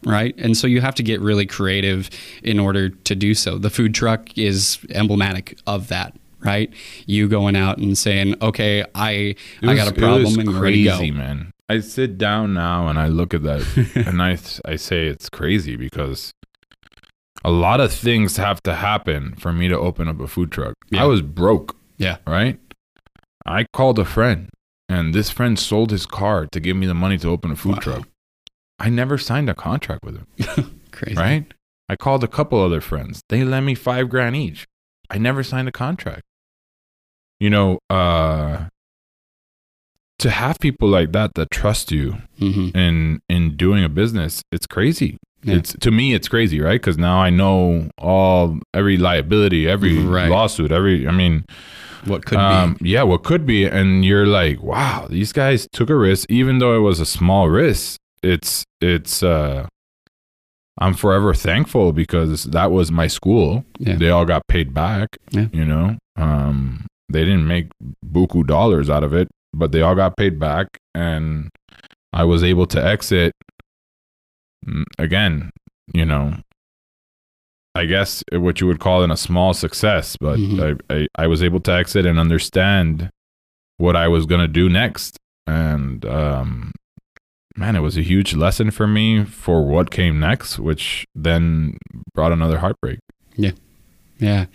Right. 0.07 0.35
And 0.37 0.55
so 0.55 0.67
you 0.67 0.83
have 0.83 0.95
to 0.97 1.03
get 1.03 1.23
really 1.23 1.47
creative 1.47 2.11
in 2.43 2.61
order 2.61 2.91
to 2.91 3.15
do 3.15 3.35
so. 3.35 3.57
The 3.57 3.71
food 3.71 3.95
truck 3.95 4.37
is 4.37 4.79
emblematic 4.91 5.59
of 5.67 5.89
that 5.89 6.15
right? 6.45 6.73
You 7.07 7.27
going 7.27 7.57
out 7.57 7.79
and 7.79 7.97
saying, 7.97 8.37
"Okay, 8.43 8.85
I 8.95 9.11
It 9.13 9.39
I 9.63 9.75
got 9.75 9.89
a 9.89 9.95
problem 9.95 10.25
was 10.25 10.37
and 10.37 10.49
we're 10.49 10.61
ready 10.61 10.85
to 10.85 10.91
crazy, 10.91 11.11
go." 11.11 11.17
man. 11.17 11.51
I 11.69 11.81
sit 11.81 12.19
down 12.19 12.53
now 12.53 12.89
and 12.89 12.99
I 12.99 13.09
look 13.09 13.33
at 13.33 13.43
that 13.45 13.65
and 14.07 14.23
I 14.23 14.37
I 14.65 14.77
say 14.77 15.07
it's 15.07 15.31
crazy 15.31 15.77
because 15.77 16.33
a 17.45 17.51
lot 17.51 17.81
of 17.81 17.93
things 17.93 18.37
have 18.39 18.63
to 18.63 18.75
happen 18.75 19.35
for 19.37 19.53
me 19.53 19.69
to 19.69 19.79
open 19.79 20.09
up 20.09 20.19
a 20.21 20.27
food 20.27 20.51
truck. 20.51 20.75
Yeah. 20.91 21.03
I 21.03 21.07
was 21.07 21.21
broke, 21.23 21.77
Yeah. 21.99 22.17
right? 22.27 22.59
I 23.47 23.67
called 23.73 23.99
a 23.99 24.05
friend 24.05 24.49
and 24.89 25.15
this 25.15 25.31
friend 25.31 25.59
sold 25.59 25.91
his 25.91 26.07
car 26.07 26.47
to 26.53 26.61
give 26.61 26.77
me 26.77 26.87
the 26.87 26.95
money 26.95 27.19
to 27.19 27.29
open 27.29 27.51
a 27.51 27.57
food 27.57 27.75
Wow. 27.75 27.81
truck. 27.81 28.09
I 28.79 28.89
never 28.91 29.19
signed 29.19 29.49
a 29.51 29.55
contract 29.55 30.01
with 30.05 30.17
him, 30.19 30.81
Crazy. 30.93 31.17
right? 31.17 31.53
I 31.89 31.97
called 31.97 32.25
a 32.25 32.29
couple 32.29 32.61
other 32.63 32.81
friends. 32.81 33.21
They 33.29 33.45
lent 33.45 33.67
me 33.67 33.75
5 33.75 34.09
grand 34.09 34.37
each. 34.37 34.65
I 35.11 35.19
never 35.19 35.43
signed 35.43 35.69
a 35.69 35.73
contract. 35.73 36.23
You 37.41 37.51
know, 37.51 37.79
uh 37.91 38.67
to 40.21 40.31
have 40.31 40.59
people 40.61 40.89
like 40.89 41.13
that 41.13 41.35
that 41.35 41.51
trust 41.51 41.93
you 41.93 42.17
hmm 42.39 42.69
in 42.75 43.21
in 43.29 43.57
doing 43.57 43.85
a 43.85 43.89
business 43.89 44.43
it's 44.53 44.67
crazy 44.67 45.19
Yeah. 45.45 45.57
it's 45.57 45.75
to 45.81 45.91
me 45.91 46.15
it's 46.15 46.29
crazy 46.29 46.61
right 46.61 46.81
because 46.81 46.97
now 46.99 47.19
i 47.19 47.31
know 47.31 47.89
all 47.99 48.59
every 48.73 48.97
liability 48.97 49.69
every 49.69 49.99
Right. 49.99 50.29
lawsuit 50.31 50.73
every 50.73 51.07
i 51.07 51.11
mean 51.13 51.45
What 52.07 52.25
could 52.25 52.39
um, 52.39 52.75
be? 52.81 52.91
yeah 52.91 53.03
what 53.03 53.25
could 53.25 53.45
be 53.47 53.65
and 53.67 54.05
you're 54.05 54.27
like 54.27 54.63
wow 54.63 55.07
these 55.11 55.33
guys 55.33 55.69
took 55.73 55.91
a 55.91 55.97
risk 55.97 56.31
even 56.31 56.59
though 56.59 56.75
it 56.77 56.81
was 56.81 56.99
a 57.01 57.07
small 57.07 57.49
risk 57.49 57.99
it's 58.23 58.65
it's 58.81 59.23
uh 59.23 59.67
i'm 60.79 60.95
forever 60.95 61.35
thankful 61.35 61.93
because 61.93 62.45
that 62.45 62.71
was 62.73 62.91
my 62.91 63.07
school 63.07 63.65
Yeah. 63.79 63.97
they 63.97 64.11
all 64.11 64.25
got 64.25 64.43
paid 64.49 64.73
back 64.75 65.09
Yeah. 65.31 65.49
you 65.53 65.65
know 65.65 65.97
um 66.17 66.87
they 67.13 67.25
didn't 67.25 67.47
make 67.47 67.69
buku 68.05 68.47
dollars 68.47 68.89
out 68.91 69.05
of 69.05 69.13
it 69.13 69.29
but 69.53 69.73
they 69.73 69.83
all 69.83 69.95
got 69.95 70.17
paid 70.17 70.39
back 70.41 70.67
and 70.95 71.51
i 72.13 72.25
was 72.25 72.43
able 72.43 72.67
to 72.67 72.85
exit 72.85 73.33
again 74.99 75.51
you 75.93 76.05
know 76.05 76.35
i 77.75 77.85
guess 77.85 78.23
what 78.33 78.61
you 78.61 78.67
would 78.67 78.81
call 78.81 79.03
in 79.03 79.11
a 79.11 79.17
small 79.17 79.53
success 79.55 80.17
but 80.21 80.39
Mhm. 80.39 80.79
I, 80.91 80.95
I 80.95 81.07
i 81.25 81.27
was 81.27 81.43
able 81.43 81.61
to 81.61 81.73
exit 81.73 82.07
and 82.07 82.19
understand 82.19 83.11
what 83.79 83.97
i 83.97 84.09
was 84.09 84.27
going 84.27 84.41
to 84.41 84.49
do 84.49 84.69
next 84.69 85.17
and 85.47 86.05
um 86.07 86.73
man 87.57 87.77
it 87.77 87.81
was 87.81 87.97
a 87.97 88.03
huge 88.03 88.35
lesson 88.35 88.71
for 88.71 88.87
me 88.87 89.25
for 89.25 89.65
what 89.67 89.91
came 89.91 90.19
next 90.21 90.59
which 90.59 91.05
then 91.15 91.77
brought 92.15 92.33
another 92.33 92.59
heartbreak 92.59 92.99
Yeah. 93.37 93.53
Yeah, 94.21 94.47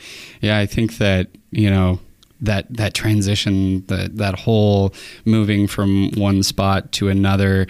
yeah. 0.41 0.57
I 0.57 0.65
think 0.65 0.97
that 0.99 1.27
you 1.51 1.69
know 1.69 1.99
that 2.39 2.65
that 2.77 2.93
transition, 2.93 3.85
that 3.87 4.15
that 4.15 4.39
whole 4.39 4.93
moving 5.25 5.67
from 5.67 6.11
one 6.15 6.43
spot 6.43 6.93
to 6.93 7.09
another, 7.09 7.67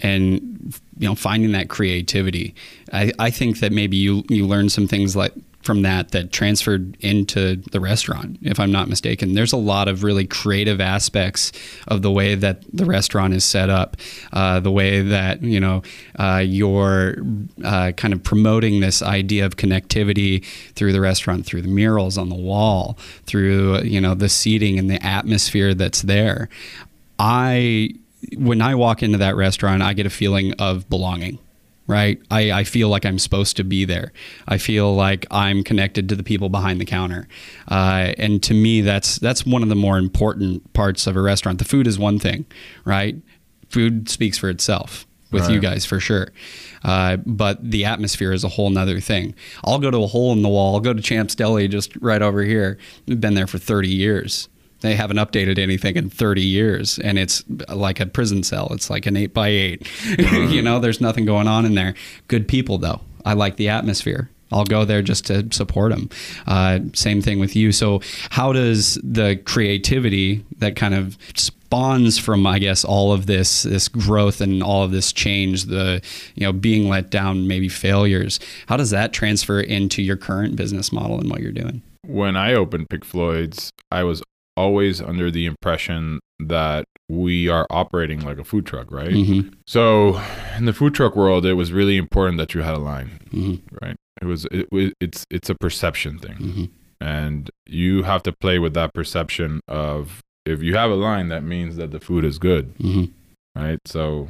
and 0.00 0.74
you 0.98 1.08
know 1.08 1.14
finding 1.14 1.52
that 1.52 1.68
creativity. 1.68 2.54
I, 2.92 3.12
I 3.18 3.30
think 3.30 3.60
that 3.60 3.72
maybe 3.72 3.96
you 3.96 4.24
you 4.28 4.46
learn 4.46 4.68
some 4.68 4.86
things 4.86 5.16
like 5.16 5.32
from 5.62 5.82
that 5.82 6.12
that 6.12 6.32
transferred 6.32 6.96
into 7.00 7.56
the 7.72 7.80
restaurant 7.80 8.38
if 8.42 8.60
i'm 8.60 8.70
not 8.70 8.88
mistaken 8.88 9.34
there's 9.34 9.52
a 9.52 9.56
lot 9.56 9.88
of 9.88 10.02
really 10.02 10.24
creative 10.24 10.80
aspects 10.80 11.52
of 11.88 12.00
the 12.00 12.10
way 12.10 12.34
that 12.34 12.62
the 12.72 12.84
restaurant 12.84 13.34
is 13.34 13.44
set 13.44 13.68
up 13.68 13.96
uh, 14.32 14.60
the 14.60 14.70
way 14.70 15.02
that 15.02 15.42
you 15.42 15.58
know 15.58 15.82
uh, 16.18 16.42
you're 16.42 17.16
uh, 17.64 17.92
kind 17.96 18.14
of 18.14 18.22
promoting 18.22 18.80
this 18.80 19.02
idea 19.02 19.44
of 19.44 19.56
connectivity 19.56 20.44
through 20.74 20.92
the 20.92 21.00
restaurant 21.00 21.44
through 21.44 21.60
the 21.60 21.68
murals 21.68 22.16
on 22.16 22.28
the 22.28 22.34
wall 22.34 22.96
through 23.26 23.80
you 23.80 24.00
know 24.00 24.14
the 24.14 24.28
seating 24.28 24.78
and 24.78 24.88
the 24.88 25.04
atmosphere 25.04 25.74
that's 25.74 26.02
there 26.02 26.48
i 27.18 27.90
when 28.36 28.60
i 28.60 28.74
walk 28.74 29.02
into 29.02 29.18
that 29.18 29.36
restaurant 29.36 29.82
i 29.82 29.92
get 29.92 30.06
a 30.06 30.10
feeling 30.10 30.52
of 30.54 30.88
belonging 30.88 31.38
right? 31.88 32.20
I, 32.30 32.52
I 32.52 32.64
feel 32.64 32.88
like 32.90 33.04
I'm 33.04 33.18
supposed 33.18 33.56
to 33.56 33.64
be 33.64 33.84
there. 33.84 34.12
I 34.46 34.58
feel 34.58 34.94
like 34.94 35.26
I'm 35.30 35.64
connected 35.64 36.08
to 36.10 36.14
the 36.14 36.22
people 36.22 36.50
behind 36.50 36.80
the 36.80 36.84
counter, 36.84 37.26
uh, 37.68 38.12
and 38.18 38.40
to 38.44 38.54
me, 38.54 38.82
that's 38.82 39.18
that's 39.18 39.44
one 39.44 39.64
of 39.64 39.68
the 39.68 39.74
more 39.74 39.98
important 39.98 40.72
parts 40.74 41.08
of 41.08 41.16
a 41.16 41.22
restaurant. 41.22 41.58
The 41.58 41.64
food 41.64 41.88
is 41.88 41.98
one 41.98 42.20
thing, 42.20 42.46
right? 42.84 43.16
Food 43.70 44.08
speaks 44.08 44.38
for 44.38 44.48
itself 44.48 45.06
with 45.30 45.50
you 45.50 45.60
guys 45.60 45.84
for 45.84 46.00
sure, 46.00 46.28
uh, 46.84 47.16
but 47.18 47.70
the 47.70 47.84
atmosphere 47.84 48.32
is 48.32 48.44
a 48.44 48.48
whole 48.48 48.70
nother 48.70 49.00
thing. 49.00 49.34
I'll 49.64 49.78
go 49.78 49.90
to 49.90 49.98
a 49.98 50.06
hole 50.06 50.32
in 50.32 50.42
the 50.42 50.48
wall. 50.48 50.74
I'll 50.74 50.80
go 50.80 50.94
to 50.94 51.02
Champs 51.02 51.34
Deli 51.34 51.68
just 51.68 51.94
right 51.96 52.22
over 52.22 52.42
here. 52.42 52.78
I've 53.10 53.20
been 53.20 53.34
there 53.34 53.46
for 53.46 53.58
30 53.58 53.88
years. 53.88 54.48
They 54.80 54.94
haven't 54.94 55.16
updated 55.16 55.58
anything 55.58 55.96
in 55.96 56.10
30 56.10 56.42
years, 56.42 56.98
and 56.98 57.18
it's 57.18 57.44
like 57.68 58.00
a 58.00 58.06
prison 58.06 58.42
cell. 58.42 58.68
It's 58.72 58.90
like 58.90 59.06
an 59.06 59.16
eight 59.16 59.34
by 59.34 59.48
eight. 59.48 59.88
you 60.18 60.62
know, 60.62 60.78
there's 60.78 61.00
nothing 61.00 61.24
going 61.24 61.48
on 61.48 61.64
in 61.64 61.74
there. 61.74 61.94
Good 62.28 62.48
people, 62.48 62.78
though. 62.78 63.00
I 63.24 63.34
like 63.34 63.56
the 63.56 63.68
atmosphere. 63.68 64.30
I'll 64.50 64.64
go 64.64 64.84
there 64.84 65.02
just 65.02 65.26
to 65.26 65.46
support 65.52 65.92
them. 65.92 66.08
Uh, 66.46 66.80
same 66.94 67.20
thing 67.20 67.38
with 67.38 67.54
you. 67.54 67.70
So, 67.72 68.00
how 68.30 68.52
does 68.52 68.98
the 69.02 69.36
creativity 69.44 70.44
that 70.58 70.74
kind 70.74 70.94
of 70.94 71.18
spawns 71.34 72.18
from, 72.18 72.46
I 72.46 72.58
guess, 72.58 72.82
all 72.82 73.12
of 73.12 73.26
this 73.26 73.64
this 73.64 73.88
growth 73.88 74.40
and 74.40 74.62
all 74.62 74.84
of 74.84 74.90
this 74.90 75.12
change, 75.12 75.64
the 75.64 76.00
you 76.34 76.46
know 76.46 76.52
being 76.52 76.88
let 76.88 77.10
down, 77.10 77.46
maybe 77.46 77.68
failures, 77.68 78.40
how 78.68 78.78
does 78.78 78.88
that 78.90 79.12
transfer 79.12 79.60
into 79.60 80.02
your 80.02 80.16
current 80.16 80.56
business 80.56 80.92
model 80.92 81.20
and 81.20 81.30
what 81.30 81.40
you're 81.42 81.52
doing? 81.52 81.82
when 82.08 82.36
I 82.36 82.54
opened 82.54 82.88
Pig 82.88 83.04
Floyd's, 83.04 83.70
I 83.92 84.02
was 84.02 84.22
always 84.62 85.00
under 85.10 85.30
the 85.30 85.44
impression 85.52 86.20
that 86.40 86.84
we 87.08 87.48
are 87.48 87.66
operating 87.70 88.20
like 88.28 88.38
a 88.38 88.44
food 88.44 88.64
truck, 88.66 88.90
right? 89.00 89.10
Mhm. 89.22 89.54
So, 89.66 90.20
in 90.58 90.64
the 90.66 90.72
food 90.80 90.92
truck 90.94 91.14
world, 91.16 91.46
it 91.46 91.54
was 91.62 91.72
really 91.72 91.96
important 91.96 92.36
that 92.38 92.54
you 92.54 92.60
had 92.68 92.74
a 92.74 92.84
line, 92.92 93.10
Mhm. 93.32 93.60
right? 93.82 93.96
It 94.22 94.26
was 94.26 94.40
it, 94.50 94.66
it's 95.00 95.24
it's 95.36 95.48
a 95.50 95.54
perception 95.54 96.18
thing, 96.18 96.38
Mhm. 96.48 96.66
and 97.00 97.50
you 97.66 98.02
have 98.10 98.22
to 98.24 98.32
play 98.44 98.58
with 98.58 98.74
that 98.74 98.90
perception 98.94 99.60
of 99.68 100.20
if 100.44 100.62
you 100.62 100.74
have 100.76 100.90
a 100.90 101.00
line, 101.08 101.28
that 101.28 101.44
means 101.44 101.76
that 101.76 101.90
the 101.94 102.00
food 102.08 102.24
is 102.24 102.38
good, 102.38 102.64
Mhm. 102.78 103.10
right? 103.54 103.78
So, 103.86 104.28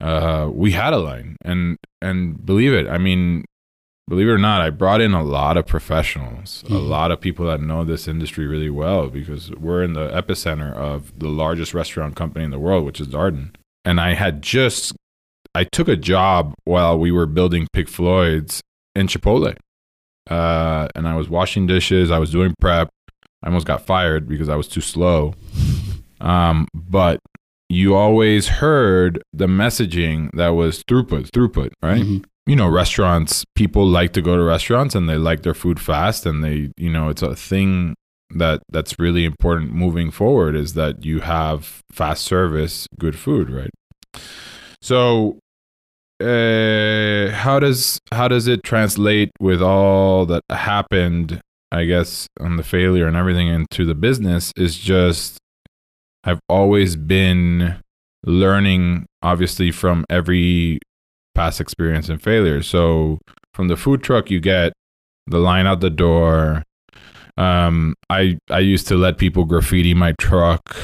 uh, 0.00 0.48
we 0.52 0.72
had 0.72 0.92
a 0.92 0.98
line, 0.98 1.36
and 1.44 1.76
and 2.02 2.44
believe 2.50 2.72
it, 2.80 2.86
I 2.88 2.98
mean, 2.98 3.44
believe 4.08 4.28
it 4.28 4.32
or 4.32 4.38
not, 4.38 4.60
I 4.60 4.70
brought 4.70 5.00
in 5.00 5.12
a 5.14 5.22
lot 5.24 5.56
of 5.56 5.66
professionals, 5.66 6.62
a 6.68 6.72
Mhm. 6.72 6.88
lot 6.88 7.10
of 7.10 7.20
people 7.20 7.46
that 7.46 7.60
know 7.60 7.84
this 7.84 8.06
industry 8.06 8.46
really 8.46 8.70
well 8.70 9.08
because 9.08 9.50
we're 9.52 9.82
in 9.82 9.94
the 9.94 10.08
epicenter 10.10 10.72
of 10.74 11.18
the 11.18 11.28
largest 11.28 11.74
restaurant 11.74 12.14
company 12.14 12.44
in 12.44 12.50
the 12.50 12.58
world, 12.58 12.84
which 12.84 13.00
is 13.00 13.08
Darden. 13.08 13.50
And 13.84 14.00
I 14.00 14.14
had 14.14 14.42
just, 14.42 14.94
I 15.54 15.64
took 15.64 15.88
a 15.88 15.96
job 15.96 16.54
while 16.64 16.98
we 16.98 17.10
were 17.10 17.26
building 17.26 17.66
Pig 17.72 17.88
Floyd's 17.88 18.60
in 18.94 19.06
Chipotle. 19.08 19.56
Uh, 20.30 20.88
and 20.94 21.06
I 21.06 21.14
was 21.16 21.28
washing 21.28 21.66
dishes, 21.66 22.10
I 22.10 22.18
was 22.18 22.30
doing 22.30 22.54
prep. 22.60 22.88
I 23.42 23.48
almost 23.48 23.66
got 23.66 23.86
fired 23.86 24.28
because 24.28 24.48
I 24.48 24.56
was 24.56 24.66
too 24.68 24.80
slow. 24.80 25.34
Um, 26.20 26.66
but 26.74 27.20
you 27.68 27.94
always 27.94 28.48
heard 28.48 29.22
the 29.32 29.46
messaging 29.46 30.30
that 30.34 30.50
was 30.50 30.82
throughput, 30.84 31.30
throughput, 31.30 31.70
right? 31.82 32.02
Mhm. 32.02 32.24
You 32.46 32.56
know 32.56 32.68
restaurants 32.68 33.44
people 33.54 33.86
like 33.86 34.12
to 34.12 34.22
go 34.22 34.36
to 34.36 34.42
restaurants 34.42 34.94
and 34.94 35.08
they 35.08 35.16
like 35.16 35.42
their 35.42 35.54
food 35.54 35.80
fast 35.80 36.24
and 36.24 36.44
they 36.44 36.70
you 36.76 36.90
know 36.90 37.08
it's 37.08 37.22
a 37.22 37.34
thing 37.34 37.94
that 38.30 38.62
that's 38.70 38.98
really 38.98 39.24
important 39.24 39.72
moving 39.72 40.10
forward 40.10 40.56
is 40.56 40.74
that 40.74 41.04
you 41.04 41.20
have 41.20 41.80
fast 41.92 42.24
service 42.24 42.86
good 42.98 43.18
food 43.18 43.50
right? 43.50 43.70
So 44.80 45.38
uh 46.20 47.30
how 47.32 47.58
does 47.60 47.98
how 48.10 48.26
does 48.26 48.48
it 48.48 48.62
translate 48.62 49.30
with 49.38 49.60
all 49.60 50.24
that 50.24 50.40
happened 50.50 51.38
i 51.70 51.84
guess 51.84 52.26
on 52.40 52.56
the 52.56 52.62
failure 52.62 53.06
and 53.06 53.18
everything 53.18 53.48
into 53.48 53.84
the 53.84 53.94
business 53.94 54.50
is 54.56 54.78
just 54.78 55.36
i've 56.24 56.40
always 56.48 56.96
been 56.96 57.78
learning 58.24 59.04
obviously 59.22 59.70
from 59.70 60.06
every 60.08 60.78
past 61.36 61.60
experience 61.60 62.08
and 62.08 62.20
failure. 62.20 62.62
So 62.62 63.18
from 63.54 63.68
the 63.68 63.76
food 63.76 64.02
truck, 64.02 64.30
you 64.30 64.40
get 64.40 64.72
the 65.26 65.38
line 65.38 65.66
out 65.66 65.80
the 65.80 65.90
door. 65.90 66.62
Um, 67.36 67.94
I 68.10 68.38
I 68.50 68.60
used 68.60 68.88
to 68.88 68.96
let 68.96 69.18
people 69.18 69.44
graffiti 69.44 69.94
my 69.94 70.12
truck, 70.18 70.76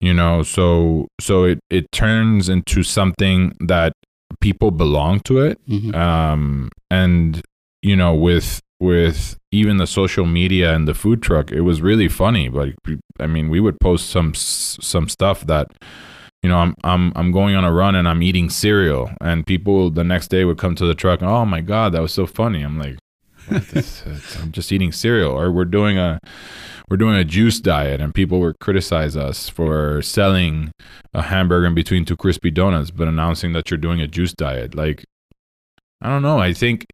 you 0.00 0.12
know. 0.14 0.42
So 0.42 1.08
so 1.20 1.44
it 1.44 1.58
it 1.70 1.90
turns 1.92 2.48
into 2.48 2.82
something 2.82 3.56
that 3.60 3.92
people 4.40 4.70
belong 4.70 5.20
to 5.20 5.40
it. 5.40 5.58
Mhm. 5.66 5.94
Um, 5.94 6.68
and 6.90 7.40
you 7.82 7.96
know 7.96 8.14
with 8.14 8.60
with 8.78 9.36
even 9.52 9.76
the 9.78 9.86
social 9.86 10.26
media 10.26 10.74
and 10.74 10.86
the 10.88 10.94
food 10.94 11.22
truck, 11.22 11.52
it 11.52 11.62
was 11.62 11.80
really 11.82 12.08
funny. 12.08 12.48
But 12.48 12.70
I 13.18 13.26
mean, 13.26 13.48
we 13.48 13.60
would 13.60 13.78
post 13.80 14.10
some 14.10 14.34
some 14.34 15.08
stuff 15.08 15.46
that 15.46 15.66
you 16.42 16.48
know, 16.48 16.56
I'm 16.56 16.74
I'm 16.84 17.12
I'm 17.16 17.32
going 17.32 17.54
on 17.54 17.64
a 17.64 17.72
run 17.72 17.94
and 17.94 18.08
I'm 18.08 18.22
eating 18.22 18.48
cereal, 18.48 19.10
and 19.20 19.46
people 19.46 19.90
the 19.90 20.04
next 20.04 20.28
day 20.28 20.44
would 20.44 20.58
come 20.58 20.74
to 20.76 20.86
the 20.86 20.94
truck. 20.94 21.22
Oh 21.22 21.44
my 21.44 21.60
god, 21.60 21.92
that 21.92 22.00
was 22.00 22.12
so 22.12 22.26
funny. 22.26 22.62
I'm 22.62 22.78
like, 22.78 22.96
I'm 23.50 24.52
just 24.52 24.72
eating 24.72 24.92
cereal, 24.92 25.32
or 25.32 25.52
we're 25.52 25.66
doing 25.66 25.98
a 25.98 26.18
we're 26.88 26.96
doing 26.96 27.16
a 27.16 27.24
juice 27.24 27.60
diet, 27.60 28.00
and 28.00 28.14
people 28.14 28.40
would 28.40 28.58
criticize 28.58 29.16
us 29.16 29.50
for 29.50 30.00
selling 30.00 30.72
a 31.12 31.22
hamburger 31.22 31.66
in 31.66 31.74
between 31.74 32.06
two 32.06 32.16
crispy 32.16 32.50
donuts, 32.50 32.90
but 32.90 33.06
announcing 33.06 33.52
that 33.52 33.70
you're 33.70 33.78
doing 33.78 34.00
a 34.00 34.08
juice 34.08 34.32
diet. 34.32 34.74
Like, 34.74 35.04
I 36.00 36.08
don't 36.08 36.22
know. 36.22 36.38
I 36.38 36.54
think 36.54 36.86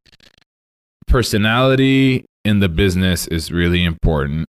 personality 1.07 2.25
in 2.45 2.59
the 2.59 2.69
business 2.69 3.29
is 3.29 3.53
really 3.53 3.85
important. 3.85 4.47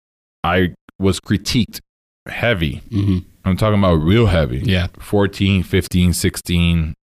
I 0.43 0.75
was 0.99 1.21
critiqued 1.21 1.79
heavy. 2.27 2.83
Mm-hmm 2.91 3.30
I'm 3.45 3.57
talking 3.57 3.79
about 3.79 3.95
real 3.95 4.27
heavy. 4.27 4.59
Yeah. 4.59 4.89
14, 4.99 5.63
15, 5.63 6.13
16, 6.13 6.95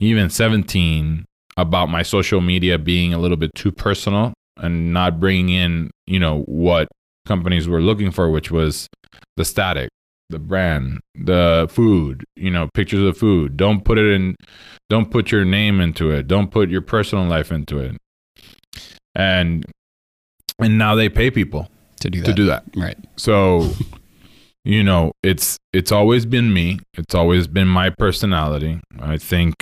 even 0.00 0.30
17 0.30 1.24
about 1.56 1.88
my 1.88 2.02
social 2.02 2.40
media 2.40 2.78
being 2.78 3.14
a 3.14 3.18
little 3.18 3.36
bit 3.36 3.50
too 3.54 3.72
personal 3.72 4.32
and 4.56 4.92
not 4.92 5.20
bringing 5.20 5.48
in, 5.48 5.90
you 6.06 6.18
know, 6.18 6.42
what 6.42 6.88
companies 7.26 7.68
were 7.68 7.80
looking 7.80 8.10
for, 8.10 8.30
which 8.30 8.50
was 8.50 8.88
the 9.36 9.44
static, 9.44 9.88
the 10.30 10.38
brand, 10.38 11.00
the 11.14 11.66
food, 11.70 12.24
you 12.36 12.50
know, 12.50 12.68
pictures 12.74 13.02
of 13.02 13.16
food. 13.16 13.56
Don't 13.56 13.84
put 13.84 13.98
it 13.98 14.06
in, 14.06 14.36
don't 14.88 15.10
put 15.10 15.32
your 15.32 15.44
name 15.44 15.80
into 15.80 16.10
it. 16.10 16.26
Don't 16.28 16.50
put 16.50 16.70
your 16.70 16.82
personal 16.82 17.24
life 17.24 17.50
into 17.50 17.78
it. 17.78 17.96
And, 19.14 19.64
and 20.58 20.78
now 20.78 20.94
they 20.94 21.08
pay 21.08 21.30
people 21.30 21.68
to 22.00 22.10
do 22.10 22.20
that. 22.20 22.26
To 22.26 22.32
do 22.32 22.46
that. 22.46 22.64
Right. 22.76 22.98
So 23.16 23.70
you 24.64 24.82
know, 24.82 25.12
it's 25.22 25.58
it's 25.72 25.92
always 25.92 26.24
been 26.26 26.52
me. 26.52 26.80
It's 26.94 27.14
always 27.14 27.46
been 27.46 27.68
my 27.68 27.90
personality. 27.90 28.80
I 29.00 29.18
think 29.18 29.54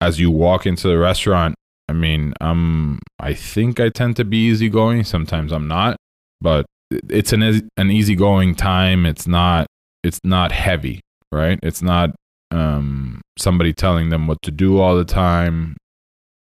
as 0.00 0.18
you 0.18 0.30
walk 0.30 0.66
into 0.66 0.88
the 0.88 0.98
restaurant, 0.98 1.54
I 1.88 1.92
mean, 1.92 2.34
i'm 2.40 2.98
I 3.20 3.34
think 3.34 3.80
I 3.80 3.88
tend 3.88 4.16
to 4.16 4.24
be 4.24 4.48
easygoing. 4.48 5.04
Sometimes 5.04 5.52
I'm 5.52 5.68
not, 5.68 5.96
but 6.40 6.66
it's 6.90 7.32
an 7.32 7.70
an 7.76 7.90
easygoing 7.90 8.54
time. 8.54 9.06
It's 9.06 9.26
not 9.26 9.66
it's 10.02 10.20
not 10.24 10.52
heavy, 10.52 11.00
right? 11.32 11.58
It's 11.62 11.82
not 11.82 12.14
um 12.50 13.20
somebody 13.38 13.72
telling 13.72 14.08
them 14.10 14.26
what 14.26 14.42
to 14.42 14.50
do 14.50 14.80
all 14.80 14.96
the 14.96 15.04
time, 15.04 15.76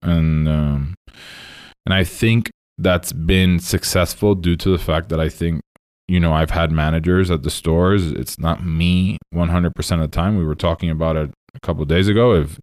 and 0.03 0.49
um, 0.49 0.95
and 1.87 1.95
I 1.95 2.05
think 2.05 2.51
that's 2.79 3.13
been 3.13 3.61
successful 3.61 4.35
due 4.35 4.57
to 4.57 4.71
the 4.71 4.79
fact 4.79 5.09
that 5.11 5.21
I 5.21 5.29
think 5.29 5.61
you 6.09 6.21
know, 6.21 6.33
I've 6.33 6.51
had 6.51 6.71
managers 6.73 7.31
at 7.31 7.43
the 7.43 7.51
stores. 7.51 8.11
It's 8.13 8.39
not 8.39 8.65
me 8.65 9.19
100% 9.35 9.93
of 9.95 10.01
the 10.01 10.09
time. 10.09 10.37
We 10.37 10.45
were 10.45 10.55
talking 10.55 10.91
about 10.91 11.17
it 11.17 11.31
a 11.55 11.61
couple 11.61 11.85
days 11.85 12.09
ago. 12.09 12.35
If 12.35 12.59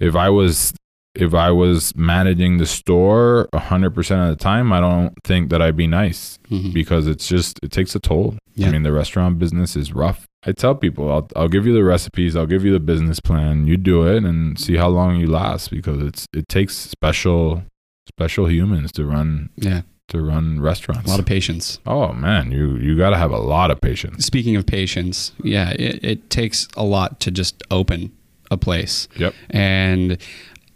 if 0.00 0.16
I 0.16 0.30
was 0.30 0.72
if 1.14 1.34
I 1.34 1.50
was 1.50 1.94
managing 1.96 2.58
the 2.58 2.66
store 2.66 3.48
100% 3.52 3.98
of 3.98 4.38
the 4.38 4.42
time, 4.42 4.72
I 4.72 4.80
don't 4.80 5.12
think 5.24 5.50
that 5.50 5.60
I'd 5.60 5.76
be 5.76 5.88
nice 5.88 6.38
mm-hmm. 6.48 6.70
because 6.70 7.06
it's 7.06 7.26
just 7.26 7.58
it 7.62 7.72
takes 7.72 7.94
a 7.94 8.00
toll. 8.00 8.36
Yeah. 8.54 8.68
I 8.68 8.70
mean, 8.70 8.84
the 8.84 8.92
restaurant 8.92 9.38
business 9.38 9.74
is 9.74 9.92
rough. 9.92 10.26
I 10.46 10.52
tell 10.52 10.74
people, 10.74 11.10
I'll 11.12 11.28
I'll 11.36 11.48
give 11.48 11.66
you 11.66 11.74
the 11.74 11.84
recipes, 11.84 12.36
I'll 12.36 12.46
give 12.46 12.64
you 12.64 12.72
the 12.72 12.80
business 12.80 13.20
plan. 13.20 13.66
You 13.66 13.76
do 13.76 14.06
it 14.06 14.24
and 14.24 14.58
see 14.58 14.76
how 14.76 14.88
long 14.88 15.16
you 15.16 15.26
last 15.26 15.70
because 15.70 16.00
it's 16.00 16.26
it 16.32 16.48
takes 16.48 16.76
special 16.76 17.64
special 18.08 18.50
humans 18.50 18.90
to 18.92 19.04
run 19.04 19.50
yeah 19.56 19.82
to 20.10 20.20
run 20.20 20.60
restaurants. 20.60 21.06
A 21.06 21.10
lot 21.10 21.20
of 21.20 21.26
patience. 21.26 21.78
Oh 21.86 22.12
man, 22.12 22.52
you 22.52 22.76
you 22.76 22.96
got 22.96 23.10
to 23.10 23.16
have 23.16 23.30
a 23.30 23.38
lot 23.38 23.70
of 23.70 23.80
patience. 23.80 24.26
Speaking 24.26 24.56
of 24.56 24.66
patience, 24.66 25.32
yeah, 25.42 25.70
it, 25.70 26.04
it 26.04 26.30
takes 26.30 26.68
a 26.76 26.84
lot 26.84 27.20
to 27.20 27.30
just 27.30 27.62
open 27.70 28.12
a 28.50 28.56
place. 28.56 29.08
Yep. 29.16 29.34
And 29.50 30.18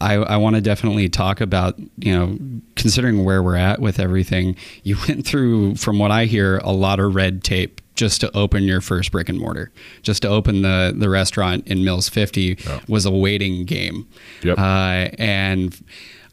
I, 0.01 0.15
I 0.15 0.37
want 0.37 0.57
to 0.57 0.63
definitely 0.63 1.09
talk 1.09 1.41
about, 1.41 1.79
you 1.99 2.15
know, 2.15 2.39
considering 2.77 3.25
where 3.25 3.43
we're 3.43 3.57
at 3.57 3.81
with 3.81 3.99
everything, 3.99 4.57
you 4.83 4.97
went 5.09 5.27
through, 5.27 5.77
from 5.77 5.99
what 5.99 6.11
I 6.11 6.27
hear, 6.27 6.59
a 6.59 6.73
lot 6.73 7.01
of 7.01 7.15
red 7.15 7.43
tape 7.43 7.81
just 7.95 8.21
to 8.21 8.37
open 8.37 8.65
your 8.65 8.81
first 8.81 9.13
brick 9.13 9.29
and 9.29 9.39
mortar. 9.39 9.71
Just 10.03 10.23
to 10.23 10.29
open 10.29 10.63
the, 10.63 10.93
the 10.97 11.09
restaurant 11.09 11.67
in 11.69 11.85
Mills 11.85 12.09
50 12.09 12.59
was 12.89 13.07
a 13.07 13.11
waiting 13.11 13.65
game. 13.65 14.09
Yep. 14.43 14.59
Uh, 14.59 15.09
and 15.19 15.81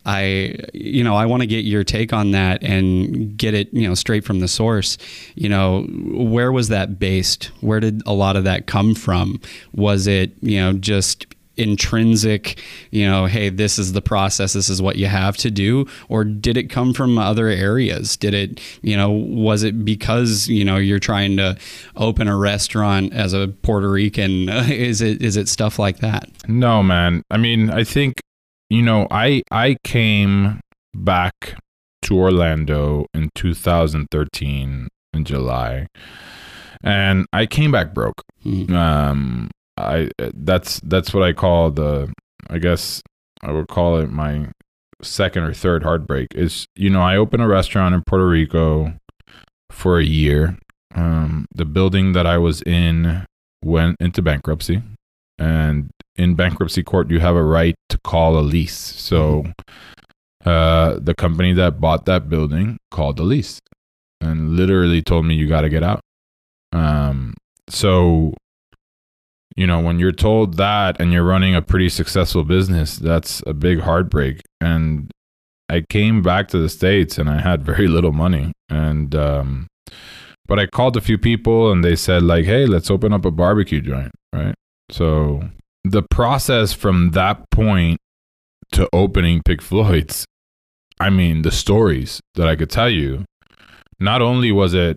I, 0.05 0.55
you 0.73 1.03
know, 1.03 1.15
I 1.15 1.25
want 1.25 1.41
to 1.41 1.47
get 1.47 1.65
your 1.65 1.83
take 1.83 2.13
on 2.13 2.31
that 2.31 2.63
and 2.63 3.37
get 3.37 3.53
it, 3.53 3.73
you 3.73 3.87
know, 3.87 3.93
straight 3.93 4.25
from 4.25 4.39
the 4.39 4.47
source. 4.47 4.97
You 5.35 5.49
know, 5.49 5.83
where 5.83 6.51
was 6.51 6.69
that 6.69 6.99
based? 6.99 7.45
Where 7.61 7.79
did 7.79 8.01
a 8.05 8.13
lot 8.13 8.35
of 8.35 8.43
that 8.45 8.67
come 8.67 8.95
from? 8.95 9.39
Was 9.73 10.07
it, 10.07 10.31
you 10.41 10.59
know, 10.59 10.73
just 10.73 11.27
intrinsic, 11.57 12.59
you 12.91 13.05
know, 13.05 13.25
hey, 13.25 13.49
this 13.49 13.77
is 13.77 13.93
the 13.93 14.01
process, 14.01 14.53
this 14.53 14.69
is 14.69 14.81
what 14.81 14.95
you 14.95 15.05
have 15.05 15.37
to 15.37 15.51
do? 15.51 15.85
Or 16.09 16.23
did 16.23 16.57
it 16.57 16.69
come 16.69 16.93
from 16.93 17.17
other 17.17 17.47
areas? 17.47 18.17
Did 18.17 18.33
it, 18.33 18.59
you 18.81 18.97
know, 18.97 19.11
was 19.11 19.63
it 19.63 19.85
because, 19.85 20.47
you 20.47 20.65
know, 20.65 20.77
you're 20.77 20.99
trying 20.99 21.37
to 21.37 21.57
open 21.95 22.27
a 22.27 22.35
restaurant 22.35 23.13
as 23.13 23.33
a 23.33 23.49
Puerto 23.49 23.89
Rican? 23.89 24.49
Is 24.71 25.01
it 25.01 25.21
is 25.21 25.37
it 25.37 25.47
stuff 25.47 25.77
like 25.77 25.99
that? 25.99 26.29
No, 26.47 26.81
man. 26.81 27.23
I 27.29 27.37
mean, 27.37 27.69
I 27.69 27.83
think 27.83 28.21
you 28.71 28.81
know, 28.81 29.05
I 29.11 29.43
I 29.51 29.75
came 29.83 30.61
back 30.93 31.59
to 32.03 32.17
Orlando 32.17 33.05
in 33.13 33.29
2013 33.35 34.87
in 35.13 35.25
July, 35.25 35.87
and 36.81 37.25
I 37.33 37.47
came 37.47 37.73
back 37.73 37.93
broke. 37.93 38.23
Mm. 38.45 38.71
Um, 38.71 39.51
I 39.75 40.09
that's 40.33 40.79
that's 40.85 41.13
what 41.13 41.21
I 41.21 41.33
call 41.33 41.71
the 41.71 42.13
I 42.49 42.59
guess 42.59 43.01
I 43.41 43.51
would 43.51 43.67
call 43.67 43.99
it 43.99 44.09
my 44.09 44.47
second 45.01 45.43
or 45.43 45.53
third 45.53 45.83
heartbreak. 45.83 46.29
Is 46.33 46.65
you 46.77 46.89
know 46.89 47.01
I 47.01 47.17
opened 47.17 47.43
a 47.43 47.47
restaurant 47.47 47.93
in 47.93 48.03
Puerto 48.07 48.25
Rico 48.25 48.93
for 49.69 49.99
a 49.99 50.05
year. 50.05 50.57
Um, 50.95 51.45
the 51.53 51.65
building 51.65 52.13
that 52.13 52.25
I 52.25 52.37
was 52.37 52.61
in 52.61 53.25
went 53.65 53.97
into 53.99 54.21
bankruptcy, 54.21 54.81
and 55.37 55.89
in 56.15 56.35
bankruptcy 56.35 56.83
court, 56.83 57.09
you 57.09 57.19
have 57.19 57.35
a 57.35 57.43
right 57.43 57.75
to 57.89 57.97
call 58.03 58.37
a 58.37 58.41
lease. 58.41 58.77
So 58.77 59.45
uh, 60.45 60.99
the 60.99 61.15
company 61.15 61.53
that 61.53 61.79
bought 61.79 62.05
that 62.05 62.29
building 62.29 62.77
called 62.89 63.17
the 63.17 63.23
lease 63.23 63.59
and 64.19 64.51
literally 64.51 65.01
told 65.01 65.25
me 65.25 65.35
you 65.35 65.47
got 65.47 65.61
to 65.61 65.69
get 65.69 65.83
out. 65.83 66.01
Um, 66.73 67.33
so 67.69 68.33
you 69.55 69.67
know 69.67 69.79
when 69.79 69.99
you're 69.99 70.13
told 70.13 70.55
that 70.55 70.99
and 70.99 71.11
you're 71.11 71.23
running 71.23 71.55
a 71.55 71.61
pretty 71.61 71.89
successful 71.89 72.43
business, 72.43 72.97
that's 72.97 73.43
a 73.45 73.53
big 73.53 73.81
heartbreak. 73.81 74.41
And 74.59 75.11
I 75.69 75.83
came 75.89 76.21
back 76.21 76.47
to 76.49 76.57
the 76.57 76.69
states 76.69 77.17
and 77.17 77.29
I 77.29 77.41
had 77.41 77.63
very 77.63 77.87
little 77.87 78.11
money 78.13 78.51
and 78.69 79.13
um, 79.15 79.67
but 80.47 80.59
I 80.59 80.65
called 80.65 80.97
a 80.97 81.01
few 81.01 81.17
people 81.17 81.71
and 81.71 81.83
they 81.83 81.95
said 81.95 82.23
like, 82.23 82.45
"Hey, 82.45 82.65
let's 82.65 82.89
open 82.89 83.13
up 83.13 83.25
a 83.25 83.31
barbecue 83.31 83.81
joint." 83.81 84.11
Right? 84.33 84.55
So 84.89 85.43
the 85.83 86.03
process 86.03 86.73
from 86.73 87.11
that 87.11 87.49
point 87.51 87.99
to 88.71 88.87
opening 88.93 89.41
Pig 89.43 89.61
Floyd's, 89.61 90.25
I 90.99 91.09
mean, 91.09 91.41
the 91.41 91.51
stories 91.51 92.19
that 92.35 92.47
I 92.47 92.55
could 92.55 92.69
tell 92.69 92.89
you, 92.89 93.25
not 93.99 94.21
only 94.21 94.51
was 94.51 94.73
it 94.73 94.95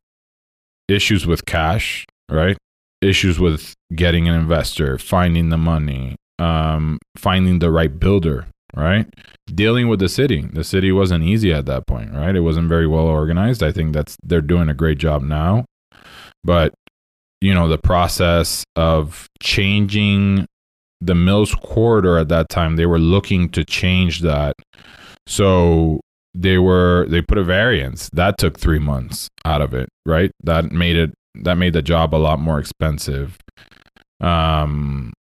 issues 0.89 1.27
with 1.27 1.47
cash, 1.47 2.07
right? 2.31 2.57
Issues 3.01 3.39
with 3.39 3.75
getting 3.95 4.29
an 4.29 4.35
investor, 4.35 4.99
finding 4.99 5.49
the 5.49 5.59
money, 5.59 6.17
um, 6.39 6.99
finding 7.17 7.59
the 7.59 7.71
right 7.71 7.99
builder, 7.99 8.47
right? 8.77 9.07
Dealing 9.47 9.89
with 9.89 10.01
the 10.01 10.09
city. 10.09 10.43
The 10.53 10.65
city 10.65 10.93
wasn't 10.93 11.25
easy 11.25 11.53
at 11.53 11.67
that 11.67 11.87
point, 11.87 12.13
right? 12.13 12.35
It 12.35 12.41
wasn't 12.41 12.69
very 12.69 12.87
well 12.87 13.07
organized. 13.07 13.63
I 13.63 13.73
think 13.73 13.95
that's 13.95 14.17
they're 14.23 14.41
doing 14.41 14.69
a 14.69 14.75
great 14.75 14.99
job 14.99 15.23
now. 15.23 15.65
But 16.43 16.75
you 17.41 17.53
know, 17.53 17.69
the 17.69 17.79
process 17.79 18.65
of 18.75 19.29
changing 19.41 20.47
the 21.01 21.15
Mills 21.15 21.55
corridor 21.55 22.19
at 22.19 22.29
that 22.29 22.49
time, 22.49 22.77
they 22.77 22.87
were 22.87 22.99
looking 22.99 23.49
to 23.51 23.65
change 23.65 24.21
that. 24.21 24.55
So 25.27 26.01
they 26.35 26.59
were 26.59 27.07
they 27.09 27.23
put 27.23 27.39
a 27.39 27.45
variance 27.45 28.11
that 28.13 28.39
took 28.39 28.59
three 28.59 28.79
months 28.79 29.29
out 29.45 29.63
of 29.63 29.73
it, 29.73 29.89
right? 30.05 30.31
That 30.43 30.73
made 30.73 30.97
it 30.97 31.15
that 31.37 31.57
made 31.57 31.73
the 31.73 31.83
job 31.83 32.15
a 32.15 32.17
lot 32.17 32.39
more 32.39 32.59
expensive. 32.59 33.39
Um, 34.21 35.13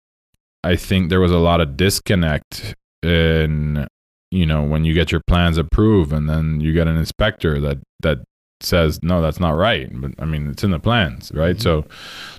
I 0.63 0.75
think 0.75 1.09
there 1.09 1.19
was 1.19 1.31
a 1.31 1.37
lot 1.37 1.61
of 1.61 1.77
disconnect 1.77 2.75
in 3.03 3.87
you 4.31 4.45
know 4.45 4.63
when 4.63 4.85
you 4.85 4.93
get 4.93 5.11
your 5.11 5.21
plans 5.27 5.57
approved 5.57 6.11
and 6.11 6.29
then 6.29 6.59
you 6.61 6.73
get 6.73 6.87
an 6.87 6.97
inspector 6.97 7.59
that 7.59 7.79
that 7.99 8.19
says 8.63 8.99
no 9.03 9.21
that's 9.21 9.39
not 9.39 9.51
right 9.51 9.89
but 9.93 10.11
i 10.19 10.25
mean 10.25 10.47
it's 10.47 10.63
in 10.63 10.71
the 10.71 10.79
plans 10.79 11.31
right 11.33 11.57
mm-hmm. 11.57 11.61
so 11.61 11.85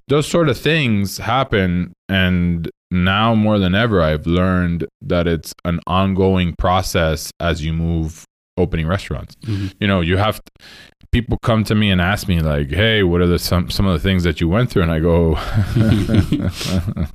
those 0.09 0.27
sort 0.27 0.49
of 0.49 0.59
things 0.59 1.19
happen 1.19 1.93
and 2.09 2.71
now 2.95 3.35
more 3.35 3.59
than 3.59 3.75
ever, 3.75 4.01
I've 4.01 4.27
learned 4.27 4.87
that 5.03 5.27
it's 5.27 5.53
an 5.65 5.81
ongoing 5.87 6.55
process 6.57 7.33
as 7.41 7.65
you 7.65 7.73
move 7.73 8.25
opening 8.57 8.87
restaurants. 8.87 9.35
You 9.81 9.89
know, 9.89 10.01
you 10.01 10.17
have 10.17 10.41
people 11.11 11.39
come 11.43 11.65
to 11.65 11.75
me 11.75 11.91
and 11.91 12.01
ask 12.01 12.29
me 12.29 12.41
like, 12.41 12.71
"Hey, 12.71 13.03
what 13.03 13.21
are 13.21 13.27
the 13.27 13.39
some 13.39 13.69
some 13.69 13.87
of 13.87 13.95
the 13.95 13.99
things 13.99 14.23
that 14.23 14.41
you 14.41 14.49
went 14.49 14.71
through?" 14.71 14.83
And 14.83 14.93
I 14.93 15.01
go, 15.01 15.37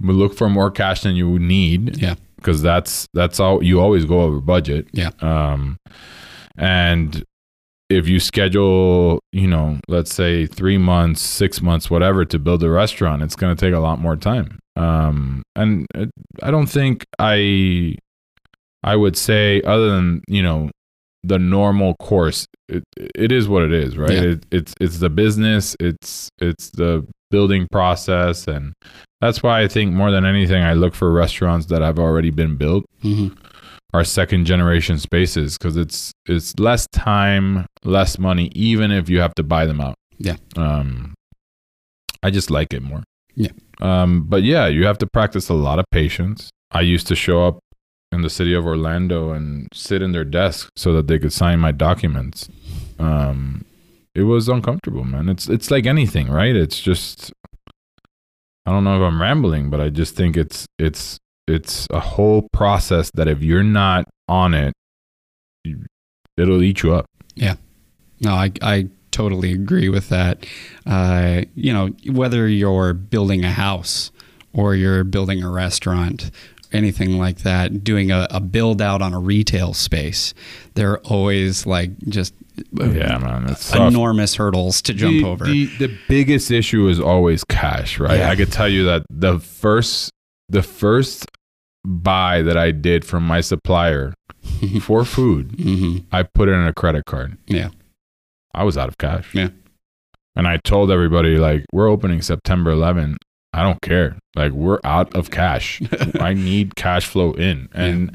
"We 0.00 0.14
look 0.14 0.34
for 0.34 0.48
more 0.48 0.70
cash 0.70 1.02
than 1.02 1.14
you 1.14 1.38
need." 1.38 2.00
Yeah. 2.00 2.14
because 2.36 2.62
that's 2.62 3.06
that's 3.14 3.38
all 3.38 3.62
you 3.62 3.80
always 3.80 4.04
go 4.04 4.22
over 4.22 4.40
budget. 4.40 4.88
Yeah. 4.92 5.10
Um, 5.20 5.76
and 6.56 7.22
if 7.92 8.08
you 8.08 8.18
schedule, 8.18 9.20
you 9.32 9.46
know, 9.46 9.78
let's 9.88 10.14
say 10.14 10.46
three 10.46 10.78
months, 10.78 11.20
six 11.20 11.60
months, 11.60 11.90
whatever, 11.90 12.24
to 12.24 12.38
build 12.38 12.62
a 12.62 12.70
restaurant, 12.70 13.22
it's 13.22 13.36
going 13.36 13.54
to 13.54 13.60
take 13.60 13.74
a 13.74 13.78
lot 13.78 14.00
more 14.00 14.16
time. 14.16 14.58
Um, 14.76 15.42
and 15.54 15.86
I 16.42 16.50
don't 16.50 16.66
think 16.66 17.04
I, 17.18 17.96
I 18.82 18.96
would 18.96 19.16
say 19.16 19.62
other 19.62 19.90
than 19.90 20.22
you 20.26 20.42
know, 20.42 20.70
the 21.22 21.38
normal 21.38 21.94
course, 21.96 22.46
it, 22.68 22.82
it 22.96 23.30
is 23.30 23.48
what 23.48 23.62
it 23.62 23.72
is, 23.72 23.96
right? 23.96 24.10
Yeah. 24.10 24.22
It, 24.22 24.46
it's 24.50 24.74
it's 24.80 24.98
the 24.98 25.10
business, 25.10 25.76
it's 25.78 26.28
it's 26.40 26.70
the 26.70 27.06
building 27.30 27.68
process, 27.70 28.48
and 28.48 28.72
that's 29.20 29.42
why 29.42 29.62
I 29.62 29.68
think 29.68 29.92
more 29.92 30.10
than 30.10 30.24
anything, 30.24 30.62
I 30.62 30.72
look 30.72 30.94
for 30.94 31.12
restaurants 31.12 31.66
that 31.66 31.82
have 31.82 31.98
already 31.98 32.30
been 32.30 32.56
built 32.56 32.84
hmm 33.02 33.28
our 33.92 34.04
second 34.04 34.46
generation 34.46 34.98
spaces 34.98 35.58
because 35.58 35.76
it's 35.76 36.12
it's 36.26 36.58
less 36.58 36.86
time, 36.92 37.66
less 37.84 38.18
money, 38.18 38.50
even 38.54 38.90
if 38.90 39.08
you 39.08 39.20
have 39.20 39.34
to 39.34 39.42
buy 39.42 39.66
them 39.66 39.80
out. 39.80 39.94
Yeah. 40.18 40.36
Um, 40.56 41.14
I 42.22 42.30
just 42.30 42.50
like 42.50 42.72
it 42.72 42.82
more. 42.82 43.02
Yeah. 43.34 43.50
Um, 43.80 44.24
but 44.28 44.42
yeah, 44.42 44.66
you 44.66 44.86
have 44.86 44.98
to 44.98 45.06
practice 45.06 45.48
a 45.48 45.54
lot 45.54 45.78
of 45.78 45.84
patience. 45.90 46.50
I 46.70 46.82
used 46.82 47.06
to 47.08 47.16
show 47.16 47.46
up 47.46 47.58
in 48.12 48.22
the 48.22 48.30
city 48.30 48.54
of 48.54 48.66
Orlando 48.66 49.32
and 49.32 49.68
sit 49.72 50.02
in 50.02 50.12
their 50.12 50.24
desk 50.24 50.68
so 50.76 50.92
that 50.92 51.08
they 51.08 51.18
could 51.18 51.32
sign 51.32 51.58
my 51.58 51.72
documents. 51.72 52.48
Um, 52.98 53.64
it 54.14 54.22
was 54.22 54.48
uncomfortable, 54.48 55.04
man. 55.04 55.28
It's 55.28 55.48
it's 55.48 55.70
like 55.70 55.86
anything, 55.86 56.28
right? 56.28 56.54
It's 56.54 56.80
just 56.80 57.32
I 58.66 58.70
don't 58.70 58.84
know 58.84 58.96
if 58.96 59.02
I'm 59.02 59.20
rambling, 59.20 59.70
but 59.70 59.80
I 59.80 59.88
just 59.88 60.14
think 60.14 60.36
it's 60.36 60.66
it's 60.78 61.18
it's 61.48 61.86
a 61.90 62.00
whole 62.00 62.48
process 62.52 63.10
that 63.14 63.28
if 63.28 63.42
you're 63.42 63.62
not 63.64 64.08
on 64.28 64.54
it, 64.54 64.72
it'll 66.36 66.62
eat 66.62 66.82
you 66.82 66.94
up. 66.94 67.06
Yeah. 67.34 67.54
No, 68.20 68.32
I, 68.34 68.52
I 68.62 68.88
totally 69.10 69.52
agree 69.52 69.88
with 69.88 70.08
that. 70.08 70.46
Uh, 70.86 71.42
you 71.54 71.72
know, 71.72 71.88
whether 72.10 72.48
you're 72.48 72.94
building 72.94 73.44
a 73.44 73.50
house 73.52 74.10
or 74.52 74.74
you're 74.74 75.04
building 75.04 75.42
a 75.42 75.50
restaurant, 75.50 76.30
anything 76.72 77.18
like 77.18 77.38
that, 77.38 77.82
doing 77.84 78.10
a, 78.10 78.26
a 78.30 78.40
build 78.40 78.80
out 78.80 79.02
on 79.02 79.12
a 79.12 79.18
retail 79.18 79.74
space, 79.74 80.34
there 80.74 80.92
are 80.92 80.98
always 81.00 81.66
like 81.66 81.90
just 82.08 82.34
Yeah, 82.72 83.18
man, 83.18 83.48
it's 83.50 83.70
tough. 83.70 83.92
enormous 83.92 84.36
hurdles 84.36 84.80
to 84.82 84.94
jump 84.94 85.22
the, 85.22 85.24
over. 85.24 85.44
The, 85.44 85.66
the 85.78 85.98
biggest 86.08 86.50
issue 86.50 86.86
is 86.88 87.00
always 87.00 87.44
cash, 87.44 87.98
right? 87.98 88.18
Yeah. 88.20 88.30
I 88.30 88.36
could 88.36 88.52
tell 88.52 88.68
you 88.68 88.84
that 88.84 89.04
the 89.10 89.38
first 89.40 90.10
the 90.52 90.62
first 90.62 91.26
buy 91.84 92.42
that 92.42 92.56
I 92.56 92.70
did 92.70 93.04
from 93.04 93.26
my 93.26 93.40
supplier 93.40 94.14
for 94.80 95.04
food, 95.04 95.54
hmm 95.60 95.98
I 96.12 96.22
put 96.22 96.48
it 96.48 96.52
in 96.52 96.66
a 96.66 96.72
credit 96.72 97.04
card. 97.06 97.38
Yeah. 97.46 97.70
I 98.54 98.64
was 98.64 98.76
out 98.76 98.88
of 98.88 98.98
cash. 98.98 99.34
Yeah. 99.34 99.48
And 100.36 100.46
I 100.46 100.58
told 100.58 100.90
everybody 100.90 101.36
like 101.38 101.64
we're 101.72 101.88
opening 101.88 102.22
September 102.22 102.70
11. 102.70 103.16
I 103.54 103.62
don't 103.62 103.80
care. 103.82 104.18
Like 104.34 104.52
we're 104.52 104.80
out 104.84 105.14
of 105.14 105.30
cash. 105.30 105.82
I 106.20 106.34
need 106.34 106.76
cash 106.76 107.06
flow 107.06 107.32
in. 107.32 107.68
And 107.74 108.14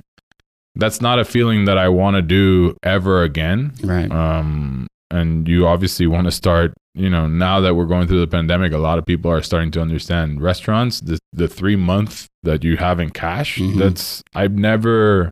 that's 0.75 1.01
not 1.01 1.19
a 1.19 1.25
feeling 1.25 1.65
that 1.65 1.77
I 1.77 1.89
want 1.89 2.15
to 2.15 2.21
do 2.21 2.75
ever 2.83 3.23
again. 3.23 3.73
Right. 3.83 4.11
Um, 4.11 4.86
and 5.11 5.47
you 5.47 5.67
obviously 5.67 6.07
want 6.07 6.25
to 6.25 6.31
start, 6.31 6.73
you 6.93 7.09
know, 7.09 7.27
now 7.27 7.59
that 7.61 7.75
we're 7.75 7.85
going 7.85 8.07
through 8.07 8.19
the 8.19 8.27
pandemic, 8.27 8.73
a 8.73 8.77
lot 8.77 8.97
of 8.97 9.05
people 9.05 9.31
are 9.31 9.41
starting 9.41 9.71
to 9.71 9.81
understand 9.81 10.41
restaurants, 10.41 10.99
the, 11.01 11.17
the 11.33 11.47
three 11.47 11.75
month 11.75 12.27
that 12.43 12.63
you 12.63 12.77
have 12.77 12.99
in 12.99 13.09
cash, 13.09 13.57
Mhm. 13.57 13.77
that's, 13.77 14.21
I've 14.35 14.53
never, 14.53 15.31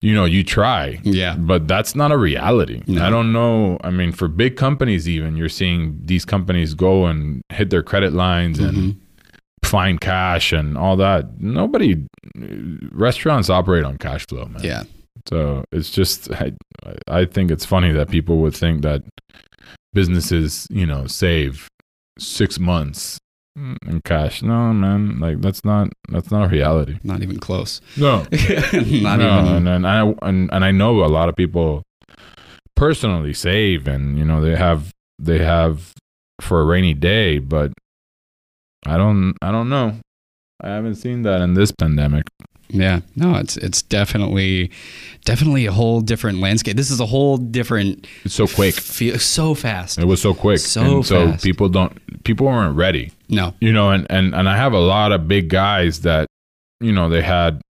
you 0.00 0.14
know, 0.14 0.24
you 0.24 0.44
try, 0.44 1.00
Yeah. 1.02 1.36
but 1.36 1.66
that's 1.68 1.94
not 1.94 2.12
a 2.12 2.16
reality. 2.16 2.82
No. 2.86 3.04
I 3.04 3.10
don't 3.10 3.32
know. 3.32 3.78
I 3.82 3.90
mean, 3.90 4.12
for 4.12 4.28
big 4.28 4.56
companies, 4.56 5.08
even 5.08 5.36
you're 5.36 5.48
seeing 5.48 5.98
these 6.04 6.24
companies 6.24 6.74
go 6.74 7.06
and 7.06 7.42
hit 7.52 7.70
their 7.70 7.82
credit 7.82 8.12
lines 8.12 8.58
and 8.60 8.76
Mhm. 8.76 8.96
find 9.64 10.00
cash 10.00 10.52
and 10.52 10.76
all 10.78 10.96
that. 10.96 11.40
Nobody, 11.40 12.04
restaurants 12.92 13.50
operate 13.50 13.84
on 13.84 13.98
cash 13.98 14.26
flow, 14.26 14.46
man. 14.46 14.62
Yeah. 14.64 14.82
So 15.28 15.64
it's 15.72 15.90
just, 15.90 16.30
I, 16.32 16.52
I 17.08 17.24
think 17.24 17.50
it's 17.50 17.64
funny 17.64 17.92
that 17.92 18.08
people 18.08 18.38
would 18.38 18.54
think 18.54 18.82
that 18.82 19.02
businesses, 19.92 20.66
you 20.70 20.86
know, 20.86 21.06
save 21.06 21.68
six 22.18 22.58
months 22.58 23.18
in 23.56 24.00
cash. 24.04 24.42
No, 24.42 24.72
man, 24.72 25.18
like 25.18 25.40
that's 25.40 25.64
not 25.64 25.88
that's 26.08 26.30
not 26.30 26.46
a 26.46 26.48
reality. 26.48 26.98
Not 27.02 27.22
even 27.22 27.38
close. 27.38 27.80
No, 27.96 28.18
Not 28.72 29.18
no, 29.18 29.40
even. 29.40 29.66
and, 29.66 29.68
and 29.68 29.86
I 29.86 30.14
and, 30.22 30.50
and 30.52 30.64
I 30.64 30.70
know 30.70 31.04
a 31.04 31.06
lot 31.06 31.28
of 31.28 31.36
people 31.36 31.82
personally 32.76 33.34
save, 33.34 33.86
and 33.86 34.18
you 34.18 34.24
know 34.24 34.40
they 34.40 34.56
have 34.56 34.92
they 35.18 35.38
have 35.38 35.92
for 36.40 36.60
a 36.60 36.64
rainy 36.64 36.94
day, 36.94 37.38
but 37.38 37.72
I 38.86 38.96
don't 38.96 39.34
I 39.42 39.50
don't 39.50 39.68
know. 39.68 39.96
I 40.62 40.68
haven't 40.68 40.96
seen 40.96 41.22
that 41.22 41.40
in 41.40 41.54
this 41.54 41.72
pandemic. 41.72 42.24
Yeah, 42.72 43.00
no, 43.16 43.36
it's 43.36 43.56
it's 43.56 43.82
definitely 43.82 44.70
definitely 45.24 45.66
a 45.66 45.72
whole 45.72 46.00
different 46.00 46.40
landscape. 46.40 46.76
This 46.76 46.90
is 46.90 47.00
a 47.00 47.06
whole 47.06 47.36
different 47.36 48.06
It's 48.24 48.34
so 48.34 48.46
quick. 48.46 48.74
feel 48.74 49.18
so 49.18 49.54
fast. 49.54 49.98
It 49.98 50.04
was 50.06 50.20
so 50.22 50.34
quick, 50.34 50.58
So 50.60 50.80
and 50.98 51.06
so 51.06 51.26
fast. 51.32 51.44
people 51.44 51.68
don't 51.68 52.24
people 52.24 52.46
weren't 52.46 52.76
ready. 52.76 53.12
No, 53.28 53.54
you 53.60 53.72
know 53.72 53.90
and, 53.90 54.06
and 54.10 54.34
and 54.34 54.48
i 54.48 54.56
have 54.56 54.72
a 54.72 54.80
lot 54.80 55.12
of 55.12 55.28
big 55.28 55.48
guys 55.50 56.00
that 56.00 56.26
you 56.80 56.90
know 56.92 57.08
they 57.08 57.22
had 57.22 57.60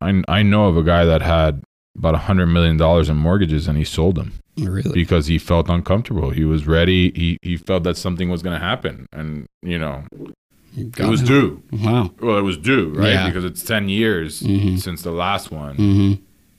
i, 0.00 0.22
I 0.26 0.42
know 0.42 0.66
of 0.68 0.76
a 0.78 0.82
guy 0.82 1.04
that 1.04 1.20
had 1.20 1.62
about 1.98 2.14
a 2.14 2.18
hundred 2.18 2.46
million 2.46 2.76
dollars 2.78 3.08
in 3.10 3.16
mortgages 3.16 3.68
and 3.68 3.76
he 3.76 3.84
sold 3.84 4.14
them 4.14 4.32
really. 4.58 4.92
because 4.94 5.26
he 5.26 5.38
felt 5.38 5.68
uncomfortable 5.68 6.30
he 6.30 6.44
was 6.44 6.66
ready 6.66 7.12
he 7.14 7.36
he 7.42 7.58
felt 7.58 7.82
that 7.82 7.98
something 7.98 8.30
was 8.30 8.42
going 8.42 8.58
to 8.58 8.64
happen 8.64 9.06
and 9.12 9.44
you 9.62 9.78
know 9.78 10.04
it 10.76 10.98
was 11.08 11.22
due 11.22 11.62
Wow. 11.72 12.10
well 12.20 12.38
it 12.38 12.42
was 12.42 12.56
due 12.58 12.90
right 12.90 13.10
Yeah. 13.12 13.26
because 13.26 13.44
it's 13.44 13.62
10 13.62 13.88
years 13.88 14.42
Mhm. 14.42 14.78
since 14.78 15.02
the 15.02 15.10
last 15.10 15.50
one 15.50 15.76
hmm 15.76 16.12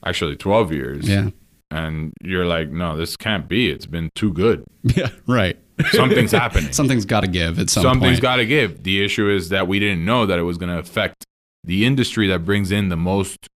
actually 0.04 0.36
12 0.36 0.72
years 0.72 1.08
Yeah. 1.08 1.30
and 1.70 2.12
you're 2.22 2.46
like 2.46 2.70
no 2.70 2.96
this 2.96 3.16
can't 3.16 3.48
be 3.48 3.70
it's 3.70 3.86
been 3.86 4.10
too 4.14 4.32
good 4.32 4.64
Yeah. 4.82 5.10
Right. 5.26 5.56
something's 5.92 6.32
happening 6.32 6.72
Something's 6.80 7.04
got 7.04 7.20
to 7.20 7.28
give 7.28 7.58
at 7.58 7.70
some 7.70 7.82
something's 7.82 8.20
got 8.20 8.36
to 8.36 8.46
give. 8.46 8.82
The 8.82 9.04
issue 9.04 9.28
is 9.30 9.48
that 9.50 9.68
we 9.68 9.78
didn't 9.78 10.04
know 10.04 10.26
that 10.26 10.38
it 10.38 10.42
was 10.42 10.58
going 10.58 10.72
to 10.72 10.78
affect 10.78 11.24
the 11.64 11.84
industry 11.84 12.26
that 12.28 12.44
brings 12.44 12.72
in 12.72 12.88
the 12.88 12.96
most 12.96 13.46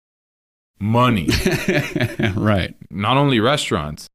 money. 0.79 1.27
right. 2.35 2.75
Not 2.89 3.17
only 3.17 3.39
restaurants, 3.39 4.07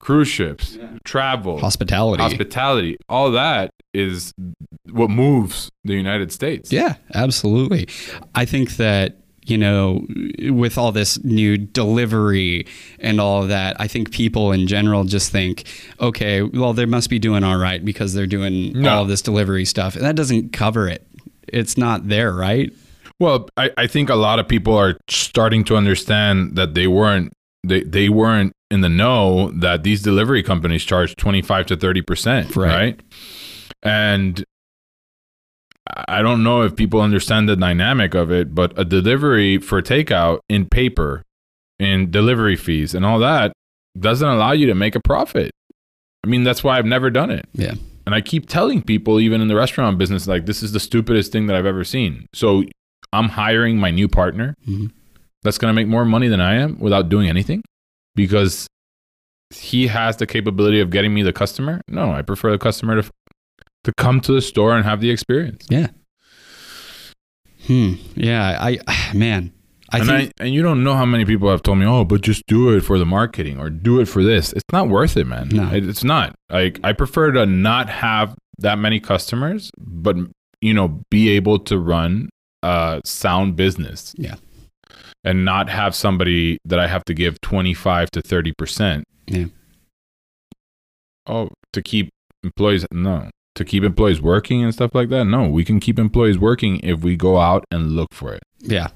cruise 0.00 0.28
ships, 0.28 0.78
travel, 1.04 1.58
Hospitality. 1.58 2.22
hospitality, 2.22 2.96
all 3.08 3.30
that 3.32 3.70
is 3.94 4.32
what 4.90 5.10
moves 5.10 5.70
the 5.84 5.94
United 5.94 6.32
States. 6.32 6.72
Yeah, 6.72 6.94
absolutely. 7.14 7.88
I 8.34 8.44
think 8.44 8.76
that, 8.76 9.16
you 9.44 9.58
know, 9.58 10.06
with 10.50 10.78
all 10.78 10.92
this 10.92 11.22
new 11.24 11.56
delivery 11.56 12.66
and 13.00 13.20
all 13.20 13.42
of 13.42 13.48
that, 13.48 13.76
I 13.80 13.88
think 13.88 14.12
people 14.12 14.52
in 14.52 14.66
general 14.66 15.04
just 15.04 15.32
think, 15.32 15.64
okay, 16.00 16.42
well, 16.42 16.72
they 16.74 16.86
must 16.86 17.10
be 17.10 17.18
doing 17.18 17.42
all 17.42 17.56
right 17.58 17.84
because 17.84 18.14
they're 18.14 18.26
doing 18.26 18.72
No. 18.80 18.90
all 18.90 19.04
this 19.04 19.22
delivery 19.22 19.64
stuff. 19.64 19.96
And 19.96 20.04
that 20.04 20.16
doesn't 20.16 20.52
cover 20.52 20.86
it. 20.88 21.06
It's 21.48 21.76
not 21.78 22.08
there, 22.08 22.32
right? 22.32 22.72
Well, 23.20 23.48
I, 23.56 23.70
I 23.76 23.86
think 23.88 24.10
a 24.10 24.14
lot 24.14 24.38
of 24.38 24.46
people 24.46 24.76
are 24.76 24.96
starting 25.08 25.64
to 25.64 25.76
understand 25.76 26.54
that 26.56 26.74
they 26.74 26.86
weren't 26.86 27.32
they, 27.64 27.82
they 27.82 28.08
weren't 28.08 28.52
in 28.70 28.80
the 28.82 28.88
know 28.88 29.50
that 29.52 29.82
these 29.82 30.02
delivery 30.02 30.42
companies 30.42 30.84
charge 30.84 31.16
25 31.16 31.66
to 31.66 31.76
30 31.76 32.02
percent 32.02 32.56
Right. 32.56 32.74
right 32.74 33.00
and 33.82 34.44
i 36.06 36.20
don't 36.20 36.42
know 36.42 36.62
if 36.62 36.76
people 36.76 37.00
understand 37.00 37.48
the 37.48 37.56
dynamic 37.56 38.14
of 38.14 38.30
it 38.30 38.54
but 38.54 38.78
a 38.78 38.84
delivery 38.84 39.58
for 39.58 39.80
takeout 39.80 40.40
in 40.48 40.66
paper 40.68 41.22
in 41.78 42.10
delivery 42.10 42.56
fees 42.56 42.94
and 42.94 43.06
all 43.06 43.18
that 43.18 43.52
doesn't 43.98 44.28
allow 44.28 44.52
you 44.52 44.66
to 44.66 44.74
make 44.74 44.94
a 44.94 45.00
profit 45.00 45.50
i 46.24 46.28
mean 46.28 46.44
that's 46.44 46.62
why 46.62 46.76
i've 46.78 46.84
never 46.86 47.08
done 47.10 47.30
it 47.30 47.46
Yeah. 47.54 47.74
and 48.06 48.14
I 48.14 48.20
keep 48.22 48.48
telling 48.48 48.80
people, 48.82 49.20
even 49.20 49.40
in 49.42 49.48
the 49.48 49.54
restaurant 49.56 49.98
business, 49.98 50.26
like 50.26 50.46
this 50.46 50.62
is 50.62 50.72
the 50.72 50.80
stupidest 50.80 51.30
thing 51.30 51.46
that 51.46 51.54
I've 51.56 51.66
ever 51.66 51.84
seen. 51.84 52.26
So 52.34 52.64
I'm 53.12 53.28
hiring 53.28 53.76
my 53.78 53.90
new 53.90 54.08
partner 54.08 54.54
Mhm. 54.66 54.92
That's 55.42 55.58
going 55.58 55.70
to 55.70 55.74
make 55.74 55.86
more 55.88 56.04
money 56.04 56.28
than 56.28 56.40
I 56.40 56.54
am 56.56 56.78
without 56.78 57.08
doing 57.08 57.28
anything 57.28 57.62
because 58.14 58.66
he 59.54 59.86
has 59.86 60.16
the 60.16 60.26
capability 60.26 60.80
of 60.80 60.90
getting 60.90 61.14
me 61.14 61.22
the 61.22 61.32
customer. 61.32 61.80
No, 61.88 62.12
I 62.12 62.22
prefer 62.22 62.50
the 62.50 62.58
customer 62.58 63.00
to 63.02 63.10
to 63.84 63.92
come 63.96 64.20
to 64.22 64.32
the 64.32 64.42
store 64.42 64.76
and 64.76 64.84
have 64.84 65.00
the 65.00 65.10
experience. 65.10 65.66
Yeah. 65.70 65.88
Hmm. 67.66 67.94
Yeah. 68.14 68.58
I, 68.60 68.78
man, 69.14 69.52
I 69.90 69.98
and 69.98 70.06
think 70.06 70.32
I 70.40 70.44
and 70.44 70.54
you 70.54 70.62
don't 70.62 70.82
know 70.84 70.94
how 70.94 71.06
many 71.06 71.24
people 71.24 71.50
have 71.50 71.62
told 71.62 71.78
me, 71.78 71.86
"Oh, 71.86 72.04
but 72.04 72.20
just 72.20 72.42
do 72.46 72.74
it 72.76 72.80
for 72.80 72.98
the 72.98 73.06
marketing 73.06 73.58
or 73.58 73.70
do 73.70 74.00
it 74.00 74.06
for 74.06 74.22
this." 74.22 74.52
It's 74.52 74.64
not 74.72 74.88
worth 74.88 75.16
it, 75.16 75.26
man. 75.26 75.48
No. 75.48 75.68
It- 75.72 75.88
it's 75.88 76.04
not. 76.04 76.34
Like 76.50 76.80
I 76.84 76.92
prefer 76.92 77.32
to 77.32 77.46
not 77.46 77.88
have 77.88 78.36
that 78.58 78.78
many 78.78 79.00
customers, 79.00 79.70
but 79.78 80.16
you 80.60 80.74
know, 80.74 81.00
be 81.10 81.28
able 81.30 81.58
to 81.60 81.78
run 81.78 82.28
a 82.62 83.00
sound 83.04 83.54
business. 83.56 84.14
Yeah. 84.18 84.34
And 85.24 85.44
not 85.44 85.68
have 85.68 85.94
somebody 85.94 86.58
that 86.64 86.78
I 86.78 86.86
have 86.86 87.04
to 87.06 87.14
give 87.14 87.40
25 87.40 88.10
to 88.12 88.22
30%. 88.22 89.02
Yeah. 89.26 89.46
Oh, 91.26 91.50
to 91.72 91.82
keep 91.82 92.10
employees 92.42 92.86
no. 92.92 93.30
To 93.56 93.64
keep 93.64 93.82
employees 93.82 94.20
working 94.20 94.62
and 94.62 94.72
stuff 94.72 94.94
like 94.94 95.08
that. 95.08 95.24
No, 95.24 95.48
we 95.48 95.64
can 95.64 95.80
keep 95.80 95.98
employees 95.98 96.38
working 96.38 96.80
if 96.80 97.00
we 97.00 97.16
go 97.16 97.38
out 97.38 97.64
and 97.70 97.90
look 97.90 98.14
for 98.14 98.32
it. 98.32 98.42
Yeah. 98.60 98.88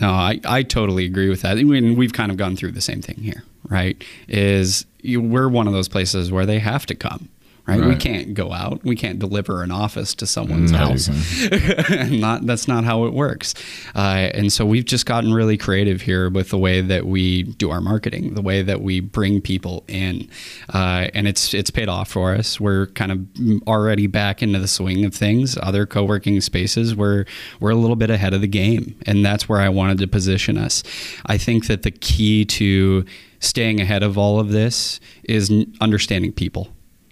No, 0.00 0.10
I, 0.10 0.40
I 0.44 0.62
totally 0.62 1.06
agree 1.06 1.28
with 1.30 1.42
that. 1.42 1.56
I 1.56 1.62
mean, 1.62 1.96
we've 1.96 2.12
kind 2.12 2.30
of 2.30 2.36
gone 2.36 2.56
through 2.56 2.72
the 2.72 2.80
same 2.80 3.00
thing 3.00 3.16
here, 3.16 3.42
right? 3.68 4.02
Is 4.28 4.84
you, 5.00 5.20
we're 5.20 5.48
one 5.48 5.66
of 5.66 5.72
those 5.72 5.88
places 5.88 6.30
where 6.30 6.44
they 6.44 6.58
have 6.58 6.84
to 6.86 6.94
come, 6.94 7.28
right? 7.68 7.84
We 7.84 7.96
can't 7.96 8.34
go 8.34 8.52
out. 8.52 8.82
We 8.82 8.96
can't 8.96 9.18
deliver 9.18 9.62
an 9.62 9.70
office 9.70 10.14
to 10.16 10.26
someone's 10.26 10.72
No, 10.72 10.78
house. 10.78 11.08
not 12.10 12.46
that's 12.46 12.66
not 12.66 12.84
how 12.84 13.04
it 13.04 13.12
works. 13.12 13.54
Uh, 13.94 14.30
and 14.34 14.52
so 14.52 14.64
we've 14.64 14.84
just 14.84 15.06
gotten 15.06 15.32
really 15.34 15.56
creative 15.56 16.02
here 16.02 16.30
with 16.30 16.48
the 16.50 16.58
way 16.58 16.80
that 16.80 17.06
we 17.06 17.42
do 17.44 17.70
our 17.70 17.80
marketing, 17.80 18.34
the 18.34 18.42
way 18.42 18.62
that 18.62 18.80
we 18.80 19.00
bring 19.00 19.40
people 19.40 19.84
in, 19.86 20.28
uh, 20.72 21.08
and 21.14 21.28
it's 21.28 21.52
it's 21.54 21.70
paid 21.70 21.88
off 21.88 22.08
for 22.08 22.34
us. 22.34 22.58
We're 22.60 22.86
kind 22.88 23.12
of 23.12 23.62
already 23.68 24.06
back 24.06 24.42
into 24.42 24.58
the 24.58 24.68
swing 24.68 25.04
of 25.04 25.14
things. 25.14 25.56
Other 25.62 25.86
co-working 25.86 26.40
spaces, 26.40 26.94
we're 26.96 27.26
we're 27.60 27.70
a 27.70 27.76
little 27.76 27.96
bit 27.96 28.10
ahead 28.10 28.32
of 28.34 28.40
the 28.40 28.48
game, 28.48 28.98
and 29.06 29.24
that's 29.24 29.48
where 29.48 29.60
I 29.60 29.68
wanted 29.68 29.98
to 29.98 30.06
position 30.08 30.56
us. 30.56 30.82
I 31.26 31.36
think 31.38 31.66
that 31.66 31.82
the 31.82 31.90
key 31.90 32.44
to 32.46 33.04
staying 33.40 33.80
ahead 33.80 34.02
of 34.02 34.18
all 34.18 34.40
of 34.40 34.50
this 34.50 34.98
is 35.24 35.52
understanding 35.80 36.32
people 36.32 36.68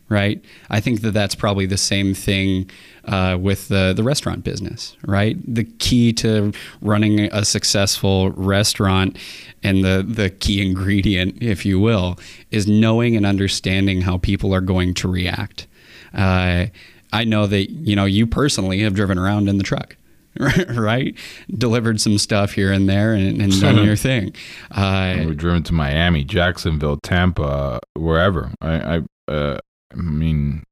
right? 0.09 0.43
I 0.71 0.81
think 0.81 1.01
that 1.03 1.13
that's 1.13 1.35
probably 1.35 1.67
the 1.67 1.77
same 1.77 2.15
thing 2.15 2.71
uh, 3.05 3.39
with 3.41 3.69
the 3.69 3.93
the 3.95 4.03
restaurant 4.03 4.45
business, 4.45 4.97
right? 5.07 5.37
The 5.47 5.65
key 5.65 6.13
to 6.15 6.53
running 6.81 7.21
a 7.33 7.45
successful 7.45 8.31
restaurant 8.33 9.17
and 9.63 9.85
the 9.85 10.05
the 10.07 10.31
key 10.31 10.65
ingredient, 10.67 11.43
if 11.43 11.65
you 11.65 11.79
will, 11.81 12.19
is 12.51 12.67
knowing 12.67 13.17
and 13.17 13.27
understanding 13.27 14.03
how 14.03 14.19
people 14.19 14.55
are 14.55 14.61
going 14.61 14.95
to 14.95 15.09
react. 15.09 15.67
Uh, 16.15 16.67
I 17.13 17.25
know 17.25 17.47
that 17.47 17.71
you 17.71 17.97
know 17.97 18.05
you 18.05 18.27
personally 18.27 18.81
have 18.81 18.95
driven 18.95 19.19
around 19.19 19.49
in 19.49 19.59
the 19.59 19.65
truck. 19.65 19.97
Right, 20.69 21.17
delivered 21.51 21.99
some 21.99 22.19
stuff 22.19 22.53
here 22.53 22.71
and 22.71 22.87
there, 22.87 23.15
and, 23.15 23.41
and 23.41 23.59
done 23.61 23.83
your 23.83 23.97
thing. 23.97 24.35
Uh, 24.71 25.15
We've 25.25 25.35
driven 25.35 25.63
to 25.63 25.73
Miami, 25.73 26.25
Jacksonville, 26.25 26.99
Tampa, 27.03 27.81
wherever. 27.95 28.53
I, 28.61 28.99
I, 29.29 29.33
uh, 29.33 29.59
I 29.97 30.03
mean, 30.03 30.63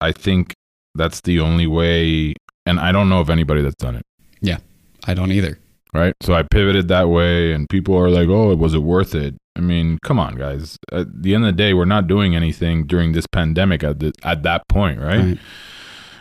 I 0.00 0.12
think 0.12 0.54
that's 0.94 1.20
the 1.22 1.40
only 1.40 1.66
way, 1.66 2.34
and 2.66 2.78
I 2.80 2.92
don't 2.92 3.08
know 3.08 3.20
of 3.20 3.30
anybody 3.30 3.62
that's 3.62 3.74
done 3.76 3.96
it. 3.96 4.04
Yeah, 4.40 4.58
I 5.06 5.14
don't 5.14 5.32
either. 5.32 5.58
Right. 5.92 6.14
So 6.22 6.34
I 6.34 6.42
pivoted 6.42 6.88
that 6.88 7.08
way, 7.08 7.52
and 7.52 7.68
people 7.68 7.96
are 7.96 8.10
like, 8.10 8.28
"Oh, 8.28 8.54
was 8.56 8.74
it 8.74 8.82
worth 8.82 9.14
it?" 9.14 9.36
I 9.56 9.60
mean, 9.60 9.98
come 10.02 10.18
on, 10.18 10.34
guys. 10.34 10.76
At 10.90 11.22
the 11.22 11.34
end 11.34 11.44
of 11.44 11.48
the 11.54 11.56
day, 11.56 11.72
we're 11.74 11.84
not 11.84 12.08
doing 12.08 12.34
anything 12.34 12.86
during 12.86 13.12
this 13.12 13.26
pandemic 13.28 13.84
at 13.84 14.00
the, 14.00 14.12
at 14.24 14.42
that 14.42 14.66
point, 14.68 14.98
right? 15.00 15.18
Right. 15.20 15.38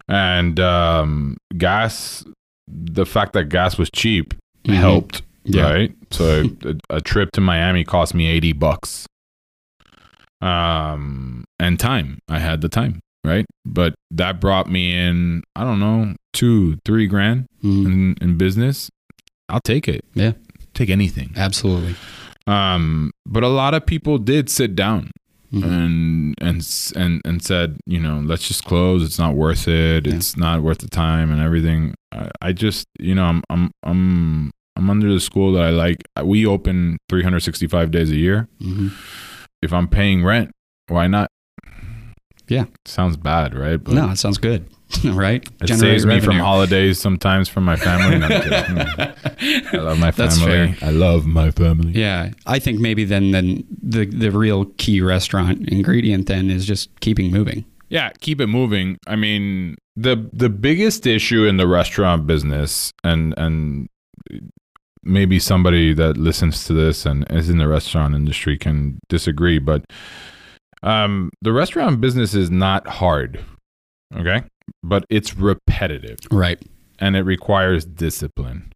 And 0.07 0.59
um, 0.59 1.37
gas, 1.57 2.23
the 2.67 3.05
fact 3.05 3.33
that 3.33 3.45
gas 3.45 3.77
was 3.79 3.89
cheap 3.89 4.35
Mhm. 4.65 4.75
helped, 4.75 5.21
Yeah. 5.45 5.63
right? 5.71 5.95
So 6.11 6.43
a, 6.65 6.97
a 6.97 7.01
trip 7.01 7.31
to 7.33 7.41
Miami 7.41 7.83
cost 7.83 8.13
me 8.13 8.27
80 8.27 8.53
bucks. 8.53 9.07
Um, 10.43 11.45
and 11.59 11.79
time. 11.79 12.19
I 12.27 12.39
had 12.39 12.61
the 12.61 12.69
time, 12.69 12.99
right? 13.23 13.45
But 13.65 13.95
that 14.11 14.41
brought 14.41 14.69
me 14.69 14.93
in, 14.93 15.43
I 15.55 15.63
don't 15.63 15.79
know, 15.79 16.15
two, 16.33 16.77
three 16.85 17.07
grand 17.07 17.45
Mhm. 17.63 17.85
in, 17.85 18.15
in 18.21 18.37
business. 18.37 18.89
I'll 19.49 19.61
take 19.61 19.87
it. 19.87 20.03
Yeah. 20.13 20.33
Take 20.73 20.89
anything. 20.89 21.31
Absolutely. 21.37 21.95
Um, 22.47 23.11
but 23.25 23.43
a 23.43 23.47
lot 23.47 23.73
of 23.73 23.85
people 23.85 24.17
did 24.17 24.49
sit 24.49 24.75
down 24.75 25.11
Mhm. 25.53 25.63
and 25.63 26.35
and 26.41 26.91
and 26.95 27.21
and 27.23 27.41
said, 27.43 27.77
you 27.85 27.99
know, 27.99 28.19
let's 28.25 28.47
just 28.47 28.63
close. 28.65 29.03
It's 29.03 29.19
not 29.19 29.35
worth 29.35 29.67
it. 29.67 30.07
Yeah. 30.07 30.15
It's 30.15 30.35
not 30.35 30.61
worth 30.63 30.79
the 30.79 30.89
time 30.89 31.31
and 31.31 31.39
everything. 31.41 31.93
I, 32.11 32.29
I 32.41 32.51
just, 32.51 32.85
you 32.99 33.15
know, 33.15 33.25
I'm 33.25 33.43
I'm 33.49 33.71
I'm 33.83 34.51
I'm 34.75 34.89
under 34.89 35.13
the 35.13 35.19
school 35.19 35.53
that 35.53 35.63
I 35.63 35.69
like. 35.69 36.03
We 36.23 36.45
open 36.45 36.97
365 37.07 37.91
days 37.91 38.09
a 38.11 38.15
year. 38.17 38.47
Mhm. 38.61 38.91
If 39.63 39.73
I'm 39.73 39.87
paying 39.87 40.23
rent, 40.23 40.51
why 40.87 41.07
not? 41.07 41.29
Yeah. 42.47 42.65
sounds 42.85 43.17
bad, 43.17 43.55
right? 43.55 43.81
But 43.83 43.93
No, 43.93 44.09
it 44.09 44.17
sounds 44.17 44.37
good, 44.37 44.67
right? 45.05 45.47
It 45.61 45.65
Generate 45.67 45.79
saves 45.79 46.05
me 46.05 46.19
from 46.19 46.37
holidays 46.37 46.99
sometimes 46.99 47.47
from 47.47 47.63
my 47.63 47.75
family. 47.77 48.19
No, 48.19 48.27
kidding. 48.27 49.13
Hmm. 49.43 49.75
I 49.75 49.79
love 49.79 49.99
my 49.99 50.11
family. 50.11 50.75
I 50.81 50.91
love 50.91 51.25
my 51.25 51.51
family. 51.51 51.91
Yeah, 51.93 52.31
I 52.45 52.59
think 52.59 52.79
maybe 52.79 53.03
then 53.03 53.31
then 53.31 53.65
the 53.81 54.05
the 54.05 54.31
real 54.31 54.65
key 54.77 55.01
restaurant 55.01 55.67
ingredient 55.67 56.27
then 56.27 56.49
is 56.49 56.65
just 56.65 56.97
keeping 57.01 57.29
moving. 57.31 57.65
Yeah, 57.89 58.11
keep 58.21 58.39
it 58.39 58.47
moving. 58.47 58.97
I 59.05 59.17
mean, 59.17 59.75
the 59.97 60.29
the 60.31 60.49
biggest 60.49 61.05
issue 61.05 61.45
in 61.45 61.57
the 61.57 61.67
restaurant 61.67 62.25
business 62.25 62.91
and 63.03 63.33
and 63.37 63.89
maybe 65.03 65.39
somebody 65.39 65.93
that 65.93 66.17
listens 66.17 66.63
to 66.65 66.73
this 66.73 67.05
and 67.05 67.25
is 67.29 67.49
in 67.49 67.57
the 67.57 67.67
restaurant 67.67 68.15
industry 68.15 68.57
can 68.57 68.99
disagree, 69.09 69.59
but 69.59 69.83
um 70.81 71.29
the 71.41 71.53
restaurant 71.53 72.01
business 72.01 72.33
is 72.33 72.49
not 72.51 72.87
hard. 72.87 73.39
Okay? 74.15 74.43
But 74.83 75.05
it's 75.09 75.35
repetitive 75.35 76.19
Right. 76.31 76.61
and 76.99 77.15
it 77.15 77.23
requires 77.23 77.85
discipline. 77.85 78.71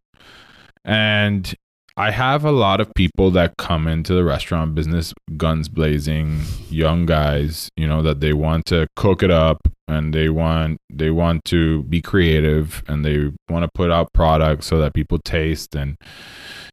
And 0.84 1.54
I 1.96 2.10
have 2.12 2.44
a 2.44 2.52
lot 2.52 2.80
of 2.80 2.92
people 2.94 3.30
that 3.32 3.56
come 3.58 3.88
into 3.88 4.14
the 4.14 4.22
restaurant 4.24 4.74
business 4.74 5.12
guns 5.36 5.68
blazing, 5.68 6.40
young 6.70 7.06
guys, 7.06 7.68
you 7.76 7.88
know, 7.88 8.02
that 8.02 8.20
they 8.20 8.32
want 8.32 8.66
to 8.66 8.86
cook 8.96 9.22
it 9.22 9.30
up 9.30 9.58
and 9.88 10.14
they 10.14 10.28
want 10.28 10.78
they 10.90 11.10
want 11.10 11.44
to 11.46 11.82
be 11.84 12.00
creative 12.00 12.82
and 12.86 13.04
they 13.04 13.32
want 13.48 13.64
to 13.64 13.70
put 13.74 13.90
out 13.90 14.12
products 14.12 14.66
so 14.66 14.78
that 14.78 14.94
people 14.94 15.18
taste 15.18 15.74
and 15.74 15.96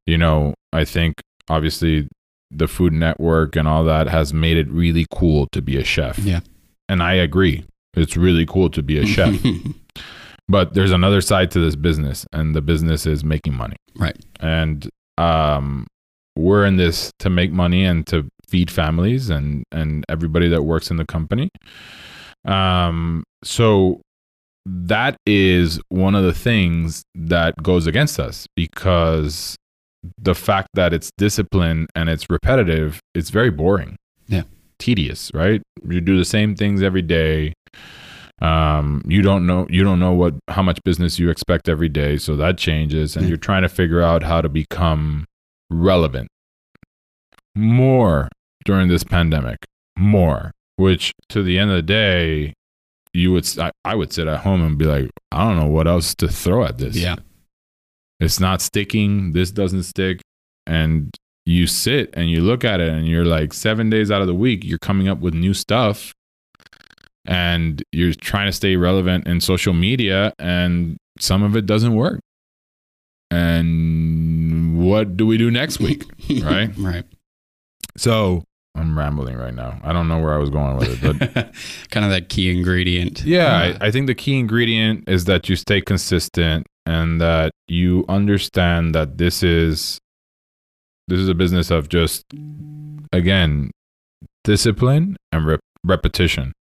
you 0.06 0.18
know, 0.18 0.54
I 0.72 0.86
think 0.86 1.16
obviously 1.50 2.08
the 2.52 2.68
Food 2.68 2.94
Network 2.94 3.56
and 3.56 3.68
all 3.68 3.84
that 3.86 4.08
has 4.08 4.34
made 4.34 4.58
it 4.58 4.70
really 4.70 5.08
cool 5.12 5.48
to 5.52 5.62
be 5.62 5.78
a 5.78 5.84
chef. 5.84 6.20
Yeah. 6.20 6.42
And 6.88 7.02
I 7.02 7.14
agree. 7.14 7.66
It's 7.96 8.16
really 8.16 8.46
cool 8.46 8.70
to 8.70 8.84
be 8.84 9.00
a 9.00 9.06
chef. 9.06 9.36
But 10.48 10.74
there's 10.74 10.92
another 10.92 11.22
side 11.22 11.52
to 11.52 11.60
this 11.60 11.76
business, 11.76 12.26
and 12.32 12.56
the 12.56 12.62
business 12.62 13.06
is 13.06 13.24
making 13.24 13.56
money. 13.56 13.78
Right. 13.96 14.18
And 14.40 14.88
um, 15.18 15.88
we're 16.36 16.66
in 16.66 16.78
this 16.78 17.12
to 17.20 17.30
make 17.30 17.52
money 17.52 17.84
and 17.84 18.06
to 18.08 18.28
feed 18.48 18.70
families 18.70 19.30
and 19.30 19.64
and 19.72 20.06
everybody 20.08 20.48
that 20.50 20.64
works 20.64 20.92
in 20.92 20.98
the 20.98 21.06
company. 21.06 21.50
Um, 22.46 23.24
so 23.44 24.02
that 24.66 25.16
is 25.26 25.80
one 25.90 26.16
of 26.16 26.24
the 26.24 26.34
things 26.34 27.04
that 27.16 27.56
goes 27.62 27.86
against 27.88 28.20
us 28.20 28.48
because 28.56 29.56
the 30.22 30.36
fact 30.36 30.70
that 30.76 30.94
it's 30.94 31.10
discipline 31.18 31.88
and 31.96 32.10
it's 32.10 32.30
repetitive, 32.30 33.00
it's 33.14 33.30
very 33.30 33.50
boring. 33.52 33.96
Yeah. 34.28 34.44
Tedious, 34.80 35.32
right? 35.34 35.62
You 35.88 36.02
do 36.02 36.18
the 36.18 36.26
same 36.26 36.56
things 36.56 36.82
every 36.84 37.02
day 37.02 37.54
um 38.42 39.02
you 39.08 39.22
don't 39.22 39.48
know 39.48 39.66
you 39.70 39.82
don't 39.82 39.98
know 39.98 40.12
what 40.12 40.34
how 40.50 40.62
much 40.62 40.78
business 40.84 41.18
you 41.18 41.30
expect 41.30 41.70
every 41.70 41.88
day 41.88 42.18
so 42.18 42.36
that 42.36 42.58
changes 42.58 43.16
and 43.16 43.24
Yeah. 43.24 43.30
you're 43.30 43.38
trying 43.38 43.62
to 43.62 43.70
figure 43.70 44.02
out 44.02 44.24
how 44.24 44.42
to 44.42 44.50
become 44.50 45.24
relevant 45.70 46.28
more 47.56 48.28
during 48.66 48.90
this 48.90 49.06
pandemic 49.06 49.60
more 49.98 50.52
which 50.78 51.14
to 51.30 51.42
the 51.44 51.58
end 51.60 51.72
of 51.72 51.78
the 51.78 51.82
day 51.82 52.54
you 53.14 53.32
would 53.32 53.48
I 53.86 53.96
would 53.96 54.12
sit 54.12 54.28
at 54.28 54.42
home 54.42 54.62
and 54.62 54.78
be 54.78 54.84
like 54.86 55.10
i 55.32 55.44
don't 55.48 55.58
know 55.58 55.68
what 55.72 55.88
else 55.88 56.14
to 56.16 56.28
throw 56.28 56.66
at 56.66 56.78
this. 56.78 56.96
Yeah. 56.98 57.16
it's 58.20 58.40
not 58.40 58.62
sticking. 58.62 59.32
This 59.34 59.52
doesn't 59.52 59.84
stick. 59.84 60.22
And 60.68 61.16
you 61.46 61.68
sit 61.68 62.10
and 62.14 62.30
you 62.30 62.42
look 62.42 62.64
at 62.66 62.80
it 62.82 62.90
and 62.90 63.08
you're 63.08 63.24
like 63.26 63.54
seven 63.54 63.90
days 63.90 64.10
out 64.12 64.22
of 64.22 64.28
the 64.28 64.34
week 64.34 64.64
you're 64.66 64.80
coming 64.80 65.08
up 65.08 65.20
with 65.20 65.34
new 65.34 65.54
stuff. 65.54 66.14
And 67.28 67.82
you're 67.92 68.14
trying 68.14 68.48
to 68.48 68.52
stay 68.52 68.76
relevant 68.76 69.28
in 69.28 69.42
social 69.42 69.74
media 69.74 70.34
and 70.38 70.98
some 71.20 71.42
of 71.42 71.56
it 71.56 71.66
doesn't 71.66 71.96
work. 71.96 72.20
And 73.32 74.78
what 74.78 75.18
do 75.18 75.26
we 75.26 75.38
do 75.38 75.50
next 75.52 75.80
week? 75.80 76.04
Right? 76.44 76.72
Right. 76.78 77.06
so 77.98 78.44
i'm 78.76 78.98
rambling 78.98 79.38
right 79.38 79.54
now 79.54 79.80
i 79.84 79.92
don't 79.94 80.08
know 80.08 80.20
where 80.20 80.34
i 80.34 80.38
was 80.38 80.50
going 80.50 80.76
with 80.78 81.04
it 81.04 81.20
but 81.20 81.34
kind 81.92 82.06
of 82.06 82.12
that 82.12 82.30
key 82.30 82.50
ingredient. 82.56 83.24
yeah 83.24 83.76
I, 83.80 83.88
I 83.88 83.92
think 83.92 84.08
the 84.08 84.16
key 84.16 84.38
ingredient 84.38 85.08
is 85.10 85.26
that 85.26 85.48
you 85.50 85.56
stay 85.56 85.82
consistent 85.82 86.68
and 86.86 87.20
that 87.22 87.52
you 87.68 88.06
understand 88.10 88.94
that 88.96 89.18
this 89.18 89.42
is 89.44 90.00
this 91.08 91.20
is 91.20 91.30
a 91.30 91.34
business 91.34 91.72
of 91.72 91.90
just 91.90 92.26
again 93.14 93.72
discipline 94.44 95.18
and 95.32 95.48
rep- 95.48 95.60
repetition. 95.84 96.52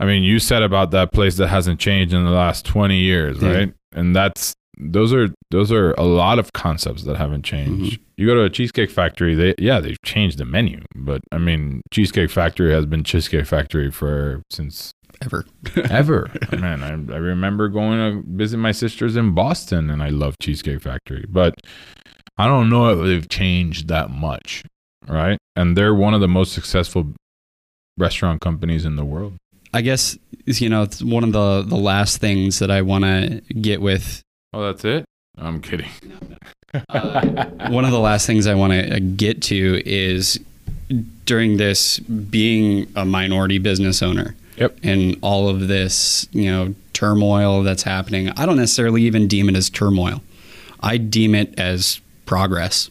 I 0.00 0.04
mean, 0.06 0.22
you 0.24 0.38
said 0.40 0.62
about 0.62 0.90
that 0.90 1.12
place 1.12 1.36
that 1.36 1.48
hasn't 1.48 1.78
changed 1.78 2.12
in 2.12 2.24
the 2.24 2.30
last 2.32 2.64
20 2.66 2.98
years, 2.98 3.40
Yeah. 3.40 3.50
right? 3.52 3.74
And 3.92 4.14
that's 4.14 4.54
those 4.78 5.12
are 5.12 5.28
those 5.50 5.70
are 5.72 5.92
a 5.92 6.04
lot 6.04 6.38
of 6.38 6.52
concepts 6.52 7.04
that 7.04 7.16
haven't 7.16 7.44
changed. 7.44 7.94
Mm-hmm. 7.94 8.02
You 8.16 8.26
go 8.26 8.34
to 8.34 8.44
a 8.44 8.50
cheesecake 8.50 8.90
factory, 8.90 9.34
they 9.34 9.54
yeah, 9.58 9.80
they've 9.80 10.00
changed 10.02 10.38
the 10.38 10.44
menu, 10.44 10.82
but 10.94 11.20
I 11.32 11.38
mean, 11.38 11.82
Cheesecake 11.90 12.30
Factory 12.30 12.72
has 12.72 12.86
been 12.86 13.04
Cheesecake 13.04 13.46
Factory 13.46 13.90
for 13.90 14.42
since 14.50 14.92
Ever. 15.22 15.44
ever. 15.90 16.30
Man, 16.52 16.82
I, 16.82 16.90
I 17.14 17.18
remember 17.18 17.68
going 17.68 17.98
to 17.98 18.28
visit 18.28 18.58
my 18.58 18.72
sisters 18.72 19.16
in 19.16 19.34
Boston 19.34 19.90
and 19.90 20.02
I 20.02 20.08
love 20.08 20.36
Cheesecake 20.40 20.82
Factory, 20.82 21.24
but 21.28 21.54
I 22.36 22.46
don't 22.46 22.68
know 22.68 22.90
if 22.90 23.06
they've 23.06 23.28
changed 23.28 23.88
that 23.88 24.10
much, 24.10 24.64
right? 25.06 25.38
And 25.56 25.76
they're 25.76 25.94
one 25.94 26.14
of 26.14 26.20
the 26.20 26.28
most 26.28 26.52
successful 26.52 27.12
restaurant 27.96 28.40
companies 28.40 28.84
in 28.84 28.96
the 28.96 29.04
world. 29.04 29.34
I 29.72 29.80
guess 29.80 30.16
you 30.46 30.68
know 30.68 30.82
it's 30.82 31.02
one 31.02 31.24
of 31.24 31.32
the 31.32 31.62
the 31.62 31.76
last 31.76 32.18
things 32.18 32.60
that 32.60 32.70
I 32.70 32.82
want 32.82 33.04
to 33.04 33.42
get 33.60 33.80
with. 33.80 34.22
Oh, 34.54 34.62
that's 34.62 34.84
it? 34.84 35.04
I'm 35.36 35.60
kidding. 35.60 35.90
One 36.92 37.84
of 37.84 37.90
the 37.90 37.98
last 38.00 38.24
things 38.24 38.46
I 38.46 38.54
want 38.54 38.72
to 38.72 38.96
uh, 38.96 39.00
get 39.16 39.42
to 39.44 39.82
is 39.84 40.38
during 41.24 41.56
this 41.56 41.98
being 41.98 42.86
a 42.94 43.04
minority 43.04 43.58
business 43.58 44.00
owner. 44.00 44.36
Yep. 44.56 44.78
And 44.84 45.16
all 45.22 45.48
of 45.48 45.66
this, 45.66 46.28
you 46.30 46.48
know, 46.48 46.76
turmoil 46.92 47.64
that's 47.64 47.82
happening. 47.82 48.28
I 48.30 48.46
don't 48.46 48.56
necessarily 48.56 49.02
even 49.02 49.26
deem 49.26 49.48
it 49.48 49.56
as 49.56 49.68
turmoil. 49.68 50.22
I 50.78 50.98
deem 50.98 51.34
it 51.34 51.58
as 51.58 52.00
progress. 52.24 52.90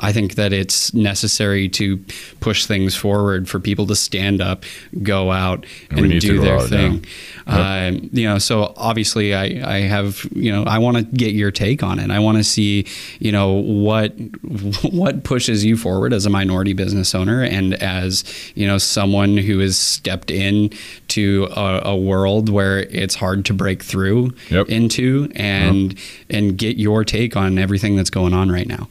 I 0.00 0.12
think 0.12 0.34
that 0.34 0.52
it's 0.52 0.92
necessary 0.92 1.68
to 1.70 1.98
push 2.40 2.66
things 2.66 2.96
forward 2.96 3.48
for 3.48 3.60
people 3.60 3.86
to 3.86 3.94
stand 3.96 4.40
up, 4.40 4.64
go 5.02 5.30
out, 5.30 5.66
And 5.90 6.00
and 6.00 6.20
do 6.20 6.40
their 6.40 6.60
thing. 6.60 7.04
Um, 7.46 8.08
you 8.12 8.24
know, 8.26 8.38
so 8.38 8.72
obviously, 8.76 9.34
I, 9.34 9.76
I 9.76 9.80
have 9.82 10.26
you 10.34 10.50
know 10.50 10.64
I 10.64 10.78
want 10.78 10.96
to 10.96 11.02
get 11.04 11.34
your 11.34 11.50
take 11.50 11.82
on 11.82 11.98
it. 11.98 12.10
I 12.10 12.18
want 12.18 12.38
to 12.38 12.44
see 12.44 12.86
you 13.20 13.30
know 13.32 13.52
what 13.52 14.08
what 14.82 15.24
pushes 15.24 15.64
you 15.64 15.76
forward 15.76 16.12
as 16.12 16.26
a 16.26 16.30
minority 16.30 16.72
business 16.72 17.14
owner 17.14 17.42
and 17.42 17.74
as 17.74 18.24
you 18.54 18.66
know 18.66 18.78
someone 18.78 19.36
who 19.36 19.58
has 19.60 19.78
stepped 19.78 20.30
in 20.30 20.70
to 21.08 21.46
a, 21.54 21.82
a 21.84 21.96
world 21.96 22.48
where 22.48 22.80
it's 22.80 23.14
hard 23.14 23.44
to 23.44 23.54
break 23.54 23.82
through 23.82 24.32
Yep. 24.50 24.68
into 24.70 25.30
and 25.36 25.98
and 26.30 26.56
get 26.58 26.76
your 26.78 27.04
take 27.04 27.36
on 27.36 27.58
everything 27.58 27.94
that's 27.96 28.10
going 28.10 28.32
on 28.34 28.50
right 28.50 28.66
now. 28.66 28.88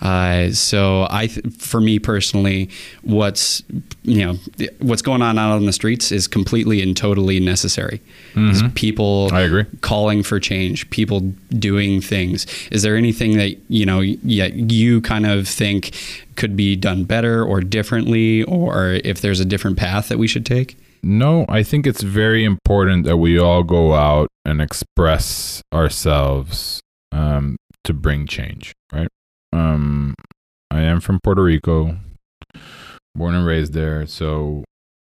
Uh, 0.00 0.50
so 0.50 1.06
I, 1.10 1.26
th- 1.26 1.54
for 1.58 1.80
me 1.80 1.98
personally, 1.98 2.70
what's 3.02 3.62
you 4.02 4.24
know 4.24 4.34
what's 4.78 5.02
going 5.02 5.20
on 5.22 5.38
out 5.38 5.52
on 5.52 5.66
the 5.66 5.72
streets 5.72 6.10
is 6.10 6.26
completely 6.26 6.80
and 6.82 6.96
totally 6.96 7.38
necessary. 7.40 8.00
Is 8.36 8.62
People, 8.74 9.28
I 9.32 9.40
agree. 9.42 9.66
calling 9.80 10.22
for 10.22 10.40
change, 10.40 10.88
people 10.90 11.20
doing 11.50 12.00
things. 12.00 12.46
Is 12.70 12.82
there 12.82 12.96
anything 12.96 13.36
that 13.36 13.58
you 13.68 13.84
know, 13.84 14.00
yeah, 14.00 14.46
you 14.46 15.00
kind 15.02 15.26
of 15.26 15.46
think 15.48 15.92
could 16.36 16.56
be 16.56 16.76
done 16.76 17.04
better 17.04 17.44
or 17.44 17.60
differently, 17.60 18.42
or 18.44 18.92
if 19.04 19.20
there's 19.20 19.40
a 19.40 19.44
different 19.44 19.76
path 19.76 20.08
that 20.08 20.18
we 20.18 20.26
should 20.26 20.46
take? 20.46 20.76
No, 21.02 21.44
I 21.48 21.62
think 21.62 21.86
it's 21.86 22.02
very 22.02 22.44
important 22.44 23.04
that 23.06 23.16
we 23.16 23.38
all 23.38 23.62
go 23.62 23.94
out 23.94 24.28
and 24.44 24.60
express 24.60 25.62
ourselves 25.72 26.80
um, 27.12 27.56
to 27.84 27.92
bring 27.94 28.26
change, 28.26 28.72
right? 28.92 29.08
Um, 29.52 30.14
I 30.70 30.82
am 30.82 31.00
from 31.00 31.20
Puerto 31.22 31.42
Rico, 31.42 31.96
born 33.14 33.34
and 33.34 33.46
raised 33.46 33.72
there. 33.72 34.06
So, 34.06 34.64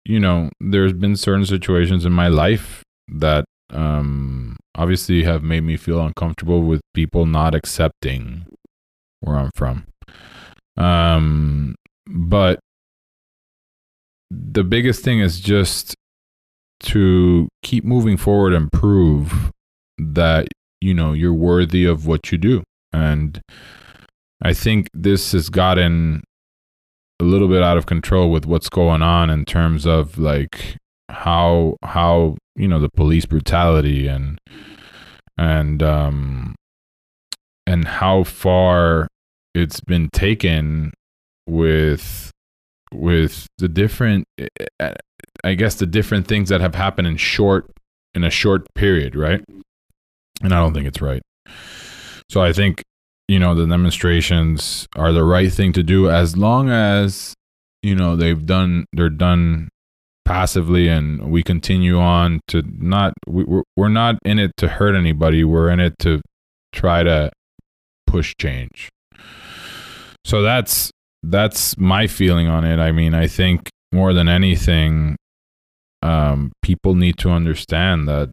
you 0.04 0.20
know, 0.20 0.50
there's 0.60 0.92
been 0.92 1.16
certain 1.16 1.46
situations 1.46 2.04
in 2.04 2.12
my 2.12 2.28
life 2.28 2.82
that 3.08 3.44
um, 3.72 4.56
obviously 4.74 5.24
have 5.24 5.42
made 5.42 5.62
me 5.62 5.76
feel 5.76 6.00
uncomfortable 6.00 6.62
with 6.62 6.80
people 6.94 7.26
not 7.26 7.54
accepting 7.54 8.46
where 9.20 9.36
I'm 9.36 9.50
from. 9.54 9.86
Um, 10.76 11.74
but 12.06 12.60
the 14.30 14.64
biggest 14.64 15.02
thing 15.02 15.20
is 15.20 15.40
just 15.40 15.94
to 16.80 17.48
keep 17.62 17.84
moving 17.84 18.16
forward 18.16 18.52
and 18.52 18.70
prove 18.70 19.50
that 19.98 20.48
you 20.80 20.92
know 20.92 21.12
you're 21.12 21.32
worthy 21.32 21.86
of 21.86 22.06
what 22.06 22.30
you 22.30 22.36
do 22.36 22.62
and 22.92 23.40
i 24.42 24.52
think 24.52 24.88
this 24.94 25.32
has 25.32 25.48
gotten 25.48 26.22
a 27.20 27.24
little 27.24 27.48
bit 27.48 27.62
out 27.62 27.78
of 27.78 27.86
control 27.86 28.30
with 28.30 28.46
what's 28.46 28.68
going 28.68 29.02
on 29.02 29.30
in 29.30 29.44
terms 29.44 29.86
of 29.86 30.18
like 30.18 30.76
how 31.08 31.76
how 31.82 32.36
you 32.56 32.68
know 32.68 32.80
the 32.80 32.90
police 32.90 33.26
brutality 33.26 34.06
and 34.06 34.38
and 35.38 35.82
um 35.82 36.54
and 37.66 37.86
how 37.86 38.22
far 38.24 39.08
it's 39.54 39.80
been 39.80 40.08
taken 40.12 40.92
with 41.46 42.30
with 42.92 43.46
the 43.58 43.68
different 43.68 44.24
uh, 44.80 44.94
i 45.44 45.54
guess 45.54 45.76
the 45.76 45.86
different 45.86 46.26
things 46.26 46.48
that 46.48 46.60
have 46.60 46.74
happened 46.74 47.06
in 47.06 47.16
short 47.16 47.70
in 48.14 48.24
a 48.24 48.30
short 48.30 48.66
period 48.74 49.14
right? 49.14 49.42
And 50.42 50.52
i 50.52 50.60
don't 50.60 50.74
think 50.74 50.86
it's 50.86 51.00
right. 51.00 51.22
So 52.30 52.42
i 52.42 52.52
think 52.52 52.82
you 53.28 53.38
know 53.38 53.54
the 53.54 53.66
demonstrations 53.66 54.86
are 54.96 55.12
the 55.12 55.24
right 55.24 55.52
thing 55.52 55.72
to 55.72 55.82
do 55.82 56.10
as 56.10 56.36
long 56.36 56.70
as 56.70 57.34
you 57.82 57.94
know 57.94 58.16
they've 58.16 58.46
done 58.46 58.86
they're 58.92 59.10
done 59.10 59.68
passively 60.26 60.88
and 60.88 61.30
we 61.30 61.40
continue 61.42 61.98
on 61.98 62.40
to 62.48 62.62
not 62.66 63.14
we, 63.28 63.44
we're, 63.44 63.62
we're 63.76 63.88
not 63.88 64.16
in 64.24 64.38
it 64.40 64.50
to 64.56 64.68
hurt 64.68 64.96
anybody. 64.96 65.44
We're 65.44 65.70
in 65.70 65.78
it 65.78 65.94
to 66.00 66.20
try 66.72 67.04
to 67.04 67.30
push 68.06 68.34
change. 68.38 68.90
So 70.24 70.42
that's 70.42 70.90
that's 71.22 71.78
my 71.78 72.08
feeling 72.08 72.48
on 72.48 72.64
it. 72.64 72.78
I 72.80 72.92
mean 72.92 73.14
i 73.14 73.26
think 73.28 73.70
more 73.92 74.12
than 74.12 74.28
anything 74.28 75.16
um 76.02 76.52
people 76.60 76.96
need 76.96 77.16
to 77.18 77.30
understand 77.30 78.08
that 78.08 78.30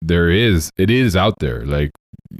there 0.00 0.30
is 0.30 0.70
it 0.78 0.88
is 0.88 1.16
out 1.16 1.34
there. 1.40 1.66
Like 1.66 1.90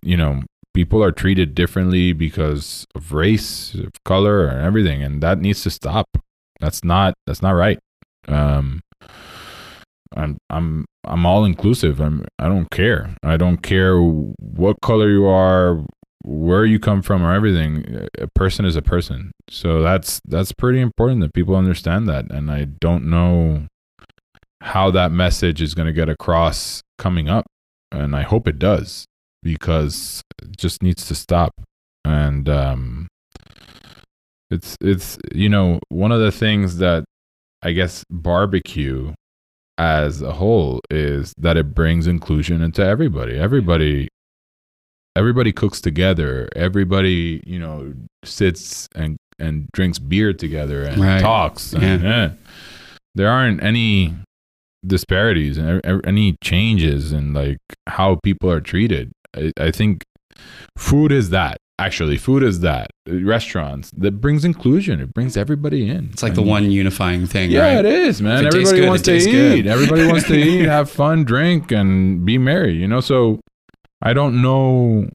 you 0.04 0.16
know 0.16 0.42
people 0.78 1.02
are 1.02 1.10
treated 1.10 1.56
differently 1.56 2.12
because 2.12 2.86
of 2.94 3.12
race 3.12 3.74
of 3.74 3.90
color 4.04 4.46
and 4.46 4.64
everything 4.64 5.02
and 5.02 5.20
that 5.20 5.40
needs 5.40 5.60
to 5.64 5.70
stop. 5.70 6.06
That's 6.60 6.84
not 6.84 7.14
that's 7.26 7.42
not 7.42 7.56
right. 7.64 7.80
Um 8.28 8.78
i'm 10.14 10.38
i'm 10.50 10.84
i'm 11.04 11.26
all 11.26 11.44
inclusive. 11.44 12.00
I'm 12.00 12.24
i 12.38 12.46
don't 12.46 12.70
care. 12.70 13.16
I 13.24 13.36
don't 13.36 13.60
care 13.72 13.98
what 13.98 14.80
color 14.80 15.10
you 15.10 15.26
are 15.26 15.84
where 16.24 16.64
you 16.64 16.78
come 16.78 17.02
from 17.02 17.24
or 17.24 17.34
everything. 17.34 18.06
A 18.20 18.28
person 18.28 18.64
is 18.64 18.76
a 18.76 18.82
person. 18.82 19.32
So 19.50 19.82
that's 19.82 20.20
that's 20.26 20.52
pretty 20.52 20.80
important 20.80 21.22
that 21.22 21.34
people 21.34 21.56
understand 21.56 22.08
that 22.08 22.30
and 22.30 22.52
i 22.52 22.62
don't 22.86 23.04
know 23.04 23.66
how 24.60 24.92
that 24.92 25.10
message 25.10 25.60
is 25.60 25.74
going 25.74 25.86
to 25.86 25.92
get 25.92 26.08
across 26.08 26.82
coming 26.98 27.28
up 27.28 27.46
and 27.90 28.14
i 28.14 28.22
hope 28.22 28.46
it 28.46 28.58
does 28.58 29.07
because 29.42 30.20
it 30.42 30.56
just 30.56 30.82
needs 30.82 31.06
to 31.06 31.14
stop 31.14 31.52
and 32.04 32.48
um 32.48 33.06
it's 34.50 34.76
it's 34.80 35.18
you 35.34 35.48
know 35.48 35.78
one 35.90 36.10
of 36.12 36.20
the 36.20 36.32
things 36.32 36.78
that 36.78 37.04
i 37.62 37.72
guess 37.72 38.04
barbecue 38.10 39.12
as 39.78 40.22
a 40.22 40.32
whole 40.32 40.80
is 40.90 41.32
that 41.38 41.56
it 41.56 41.74
brings 41.74 42.06
inclusion 42.06 42.62
into 42.62 42.82
everybody 42.84 43.36
everybody 43.38 44.08
everybody 45.16 45.52
cooks 45.52 45.80
together 45.80 46.48
everybody 46.56 47.42
you 47.46 47.58
know 47.58 47.92
sits 48.24 48.88
and 48.94 49.16
and 49.38 49.68
drinks 49.72 49.98
beer 49.98 50.32
together 50.32 50.82
and 50.84 51.00
Right. 51.00 51.20
talks 51.20 51.72
and, 51.72 52.02
Yeah. 52.02 52.24
eh. 52.24 52.30
there 53.14 53.28
aren't 53.30 53.62
any 53.62 54.14
disparities 54.86 55.58
and 55.58 55.80
any 56.06 56.36
changes 56.42 57.12
in 57.12 57.34
like 57.34 57.58
how 57.88 58.18
people 58.24 58.50
are 58.50 58.60
treated 58.60 59.10
I, 59.38 59.52
I 59.66 59.70
think 59.70 60.04
food 60.76 61.12
is 61.12 61.30
that 61.30 61.58
actually 61.78 62.16
food 62.18 62.42
is 62.42 62.60
that 62.60 62.90
restaurants 63.06 63.90
that 63.96 64.20
brings 64.20 64.44
inclusion 64.44 65.00
it 65.00 65.14
brings 65.14 65.36
everybody 65.36 65.88
in 65.88 66.10
It's 66.12 66.22
like 66.22 66.32
I 66.32 66.36
the 66.36 66.40
mean, 66.42 66.50
one 66.50 66.70
unifying 66.70 67.26
thing, 67.26 67.50
yeah, 67.50 67.76
right? 67.76 67.84
it 67.84 67.86
is, 67.86 68.20
man. 68.20 68.44
It 68.44 68.48
Everybody 68.48 68.80
good, 68.80 68.88
wants 68.88 69.02
to 69.04 69.14
eat. 69.16 69.66
Everybody 69.66 70.06
wants 70.06 70.26
to 70.26 70.34
eat, 70.36 70.64
have 70.76 70.90
fun, 70.90 71.24
drink, 71.24 71.70
and 71.70 72.24
be 72.24 72.36
merry. 72.38 72.74
You 72.74 72.88
know, 72.88 73.00
so 73.00 73.40
I 74.02 74.12
don't 74.12 74.42
know. 74.42 75.08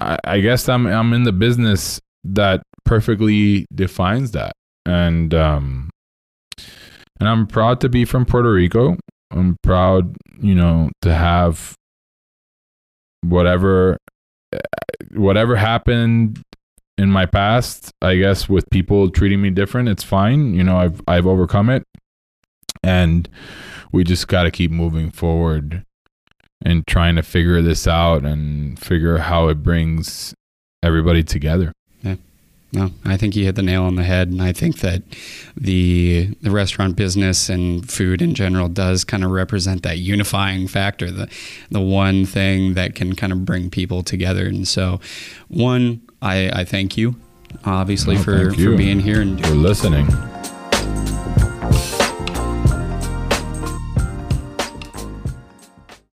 I, 0.00 0.18
I 0.24 0.40
guess 0.40 0.68
I'm 0.68 0.86
I'm 0.86 1.12
in 1.12 1.24
the 1.24 1.32
business 1.32 2.00
that 2.24 2.62
perfectly 2.84 3.66
defines 3.74 4.30
that, 4.32 4.52
and 4.86 5.34
um, 5.34 5.90
and 7.20 7.28
I'm 7.28 7.46
proud 7.46 7.80
to 7.82 7.88
be 7.88 8.04
from 8.04 8.24
Puerto 8.24 8.52
Rico. 8.52 8.96
I'm 9.30 9.56
proud, 9.62 10.16
you 10.40 10.54
know, 10.54 10.90
to 11.02 11.14
have 11.14 11.74
whatever 13.22 13.98
whatever 15.14 15.56
happened 15.56 16.42
in 16.98 17.10
my 17.10 17.26
past, 17.26 17.90
I 18.02 18.16
guess 18.16 18.48
with 18.48 18.68
people 18.70 19.10
treating 19.10 19.40
me 19.40 19.50
different, 19.50 19.88
it's 19.88 20.04
fine. 20.04 20.54
You 20.54 20.64
know, 20.64 20.76
I've 20.76 21.00
I've 21.08 21.26
overcome 21.26 21.70
it. 21.70 21.84
And 22.82 23.28
we 23.92 24.04
just 24.04 24.28
got 24.28 24.42
to 24.42 24.50
keep 24.50 24.70
moving 24.70 25.10
forward 25.10 25.84
and 26.64 26.86
trying 26.86 27.16
to 27.16 27.22
figure 27.22 27.62
this 27.62 27.86
out 27.86 28.24
and 28.24 28.78
figure 28.78 29.18
how 29.18 29.48
it 29.48 29.62
brings 29.62 30.34
everybody 30.82 31.22
together. 31.22 31.72
No, 32.74 32.90
I 33.04 33.18
think 33.18 33.36
you 33.36 33.44
hit 33.44 33.54
the 33.54 33.62
nail 33.62 33.82
on 33.82 33.96
the 33.96 34.02
head, 34.02 34.28
and 34.28 34.40
I 34.40 34.52
think 34.52 34.78
that 34.78 35.02
the 35.54 36.34
the 36.40 36.50
restaurant 36.50 36.96
business 36.96 37.50
and 37.50 37.88
food 37.90 38.22
in 38.22 38.34
general 38.34 38.68
does 38.68 39.04
kind 39.04 39.22
of 39.22 39.30
represent 39.30 39.82
that 39.82 39.98
unifying 39.98 40.66
factor, 40.68 41.10
the 41.10 41.28
the 41.70 41.82
one 41.82 42.24
thing 42.24 42.72
that 42.72 42.94
can 42.94 43.14
kind 43.14 43.30
of 43.32 43.44
bring 43.44 43.68
people 43.68 44.02
together. 44.02 44.46
And 44.46 44.66
so, 44.66 45.00
one, 45.48 46.00
I, 46.22 46.48
I 46.60 46.64
thank 46.64 46.96
you, 46.96 47.16
obviously, 47.66 48.16
No, 48.16 48.22
for 48.22 48.54
you 48.54 48.70
for 48.70 48.76
being 48.78 49.00
here 49.00 49.20
and 49.20 49.44
For 49.44 49.52
listening. 49.52 50.06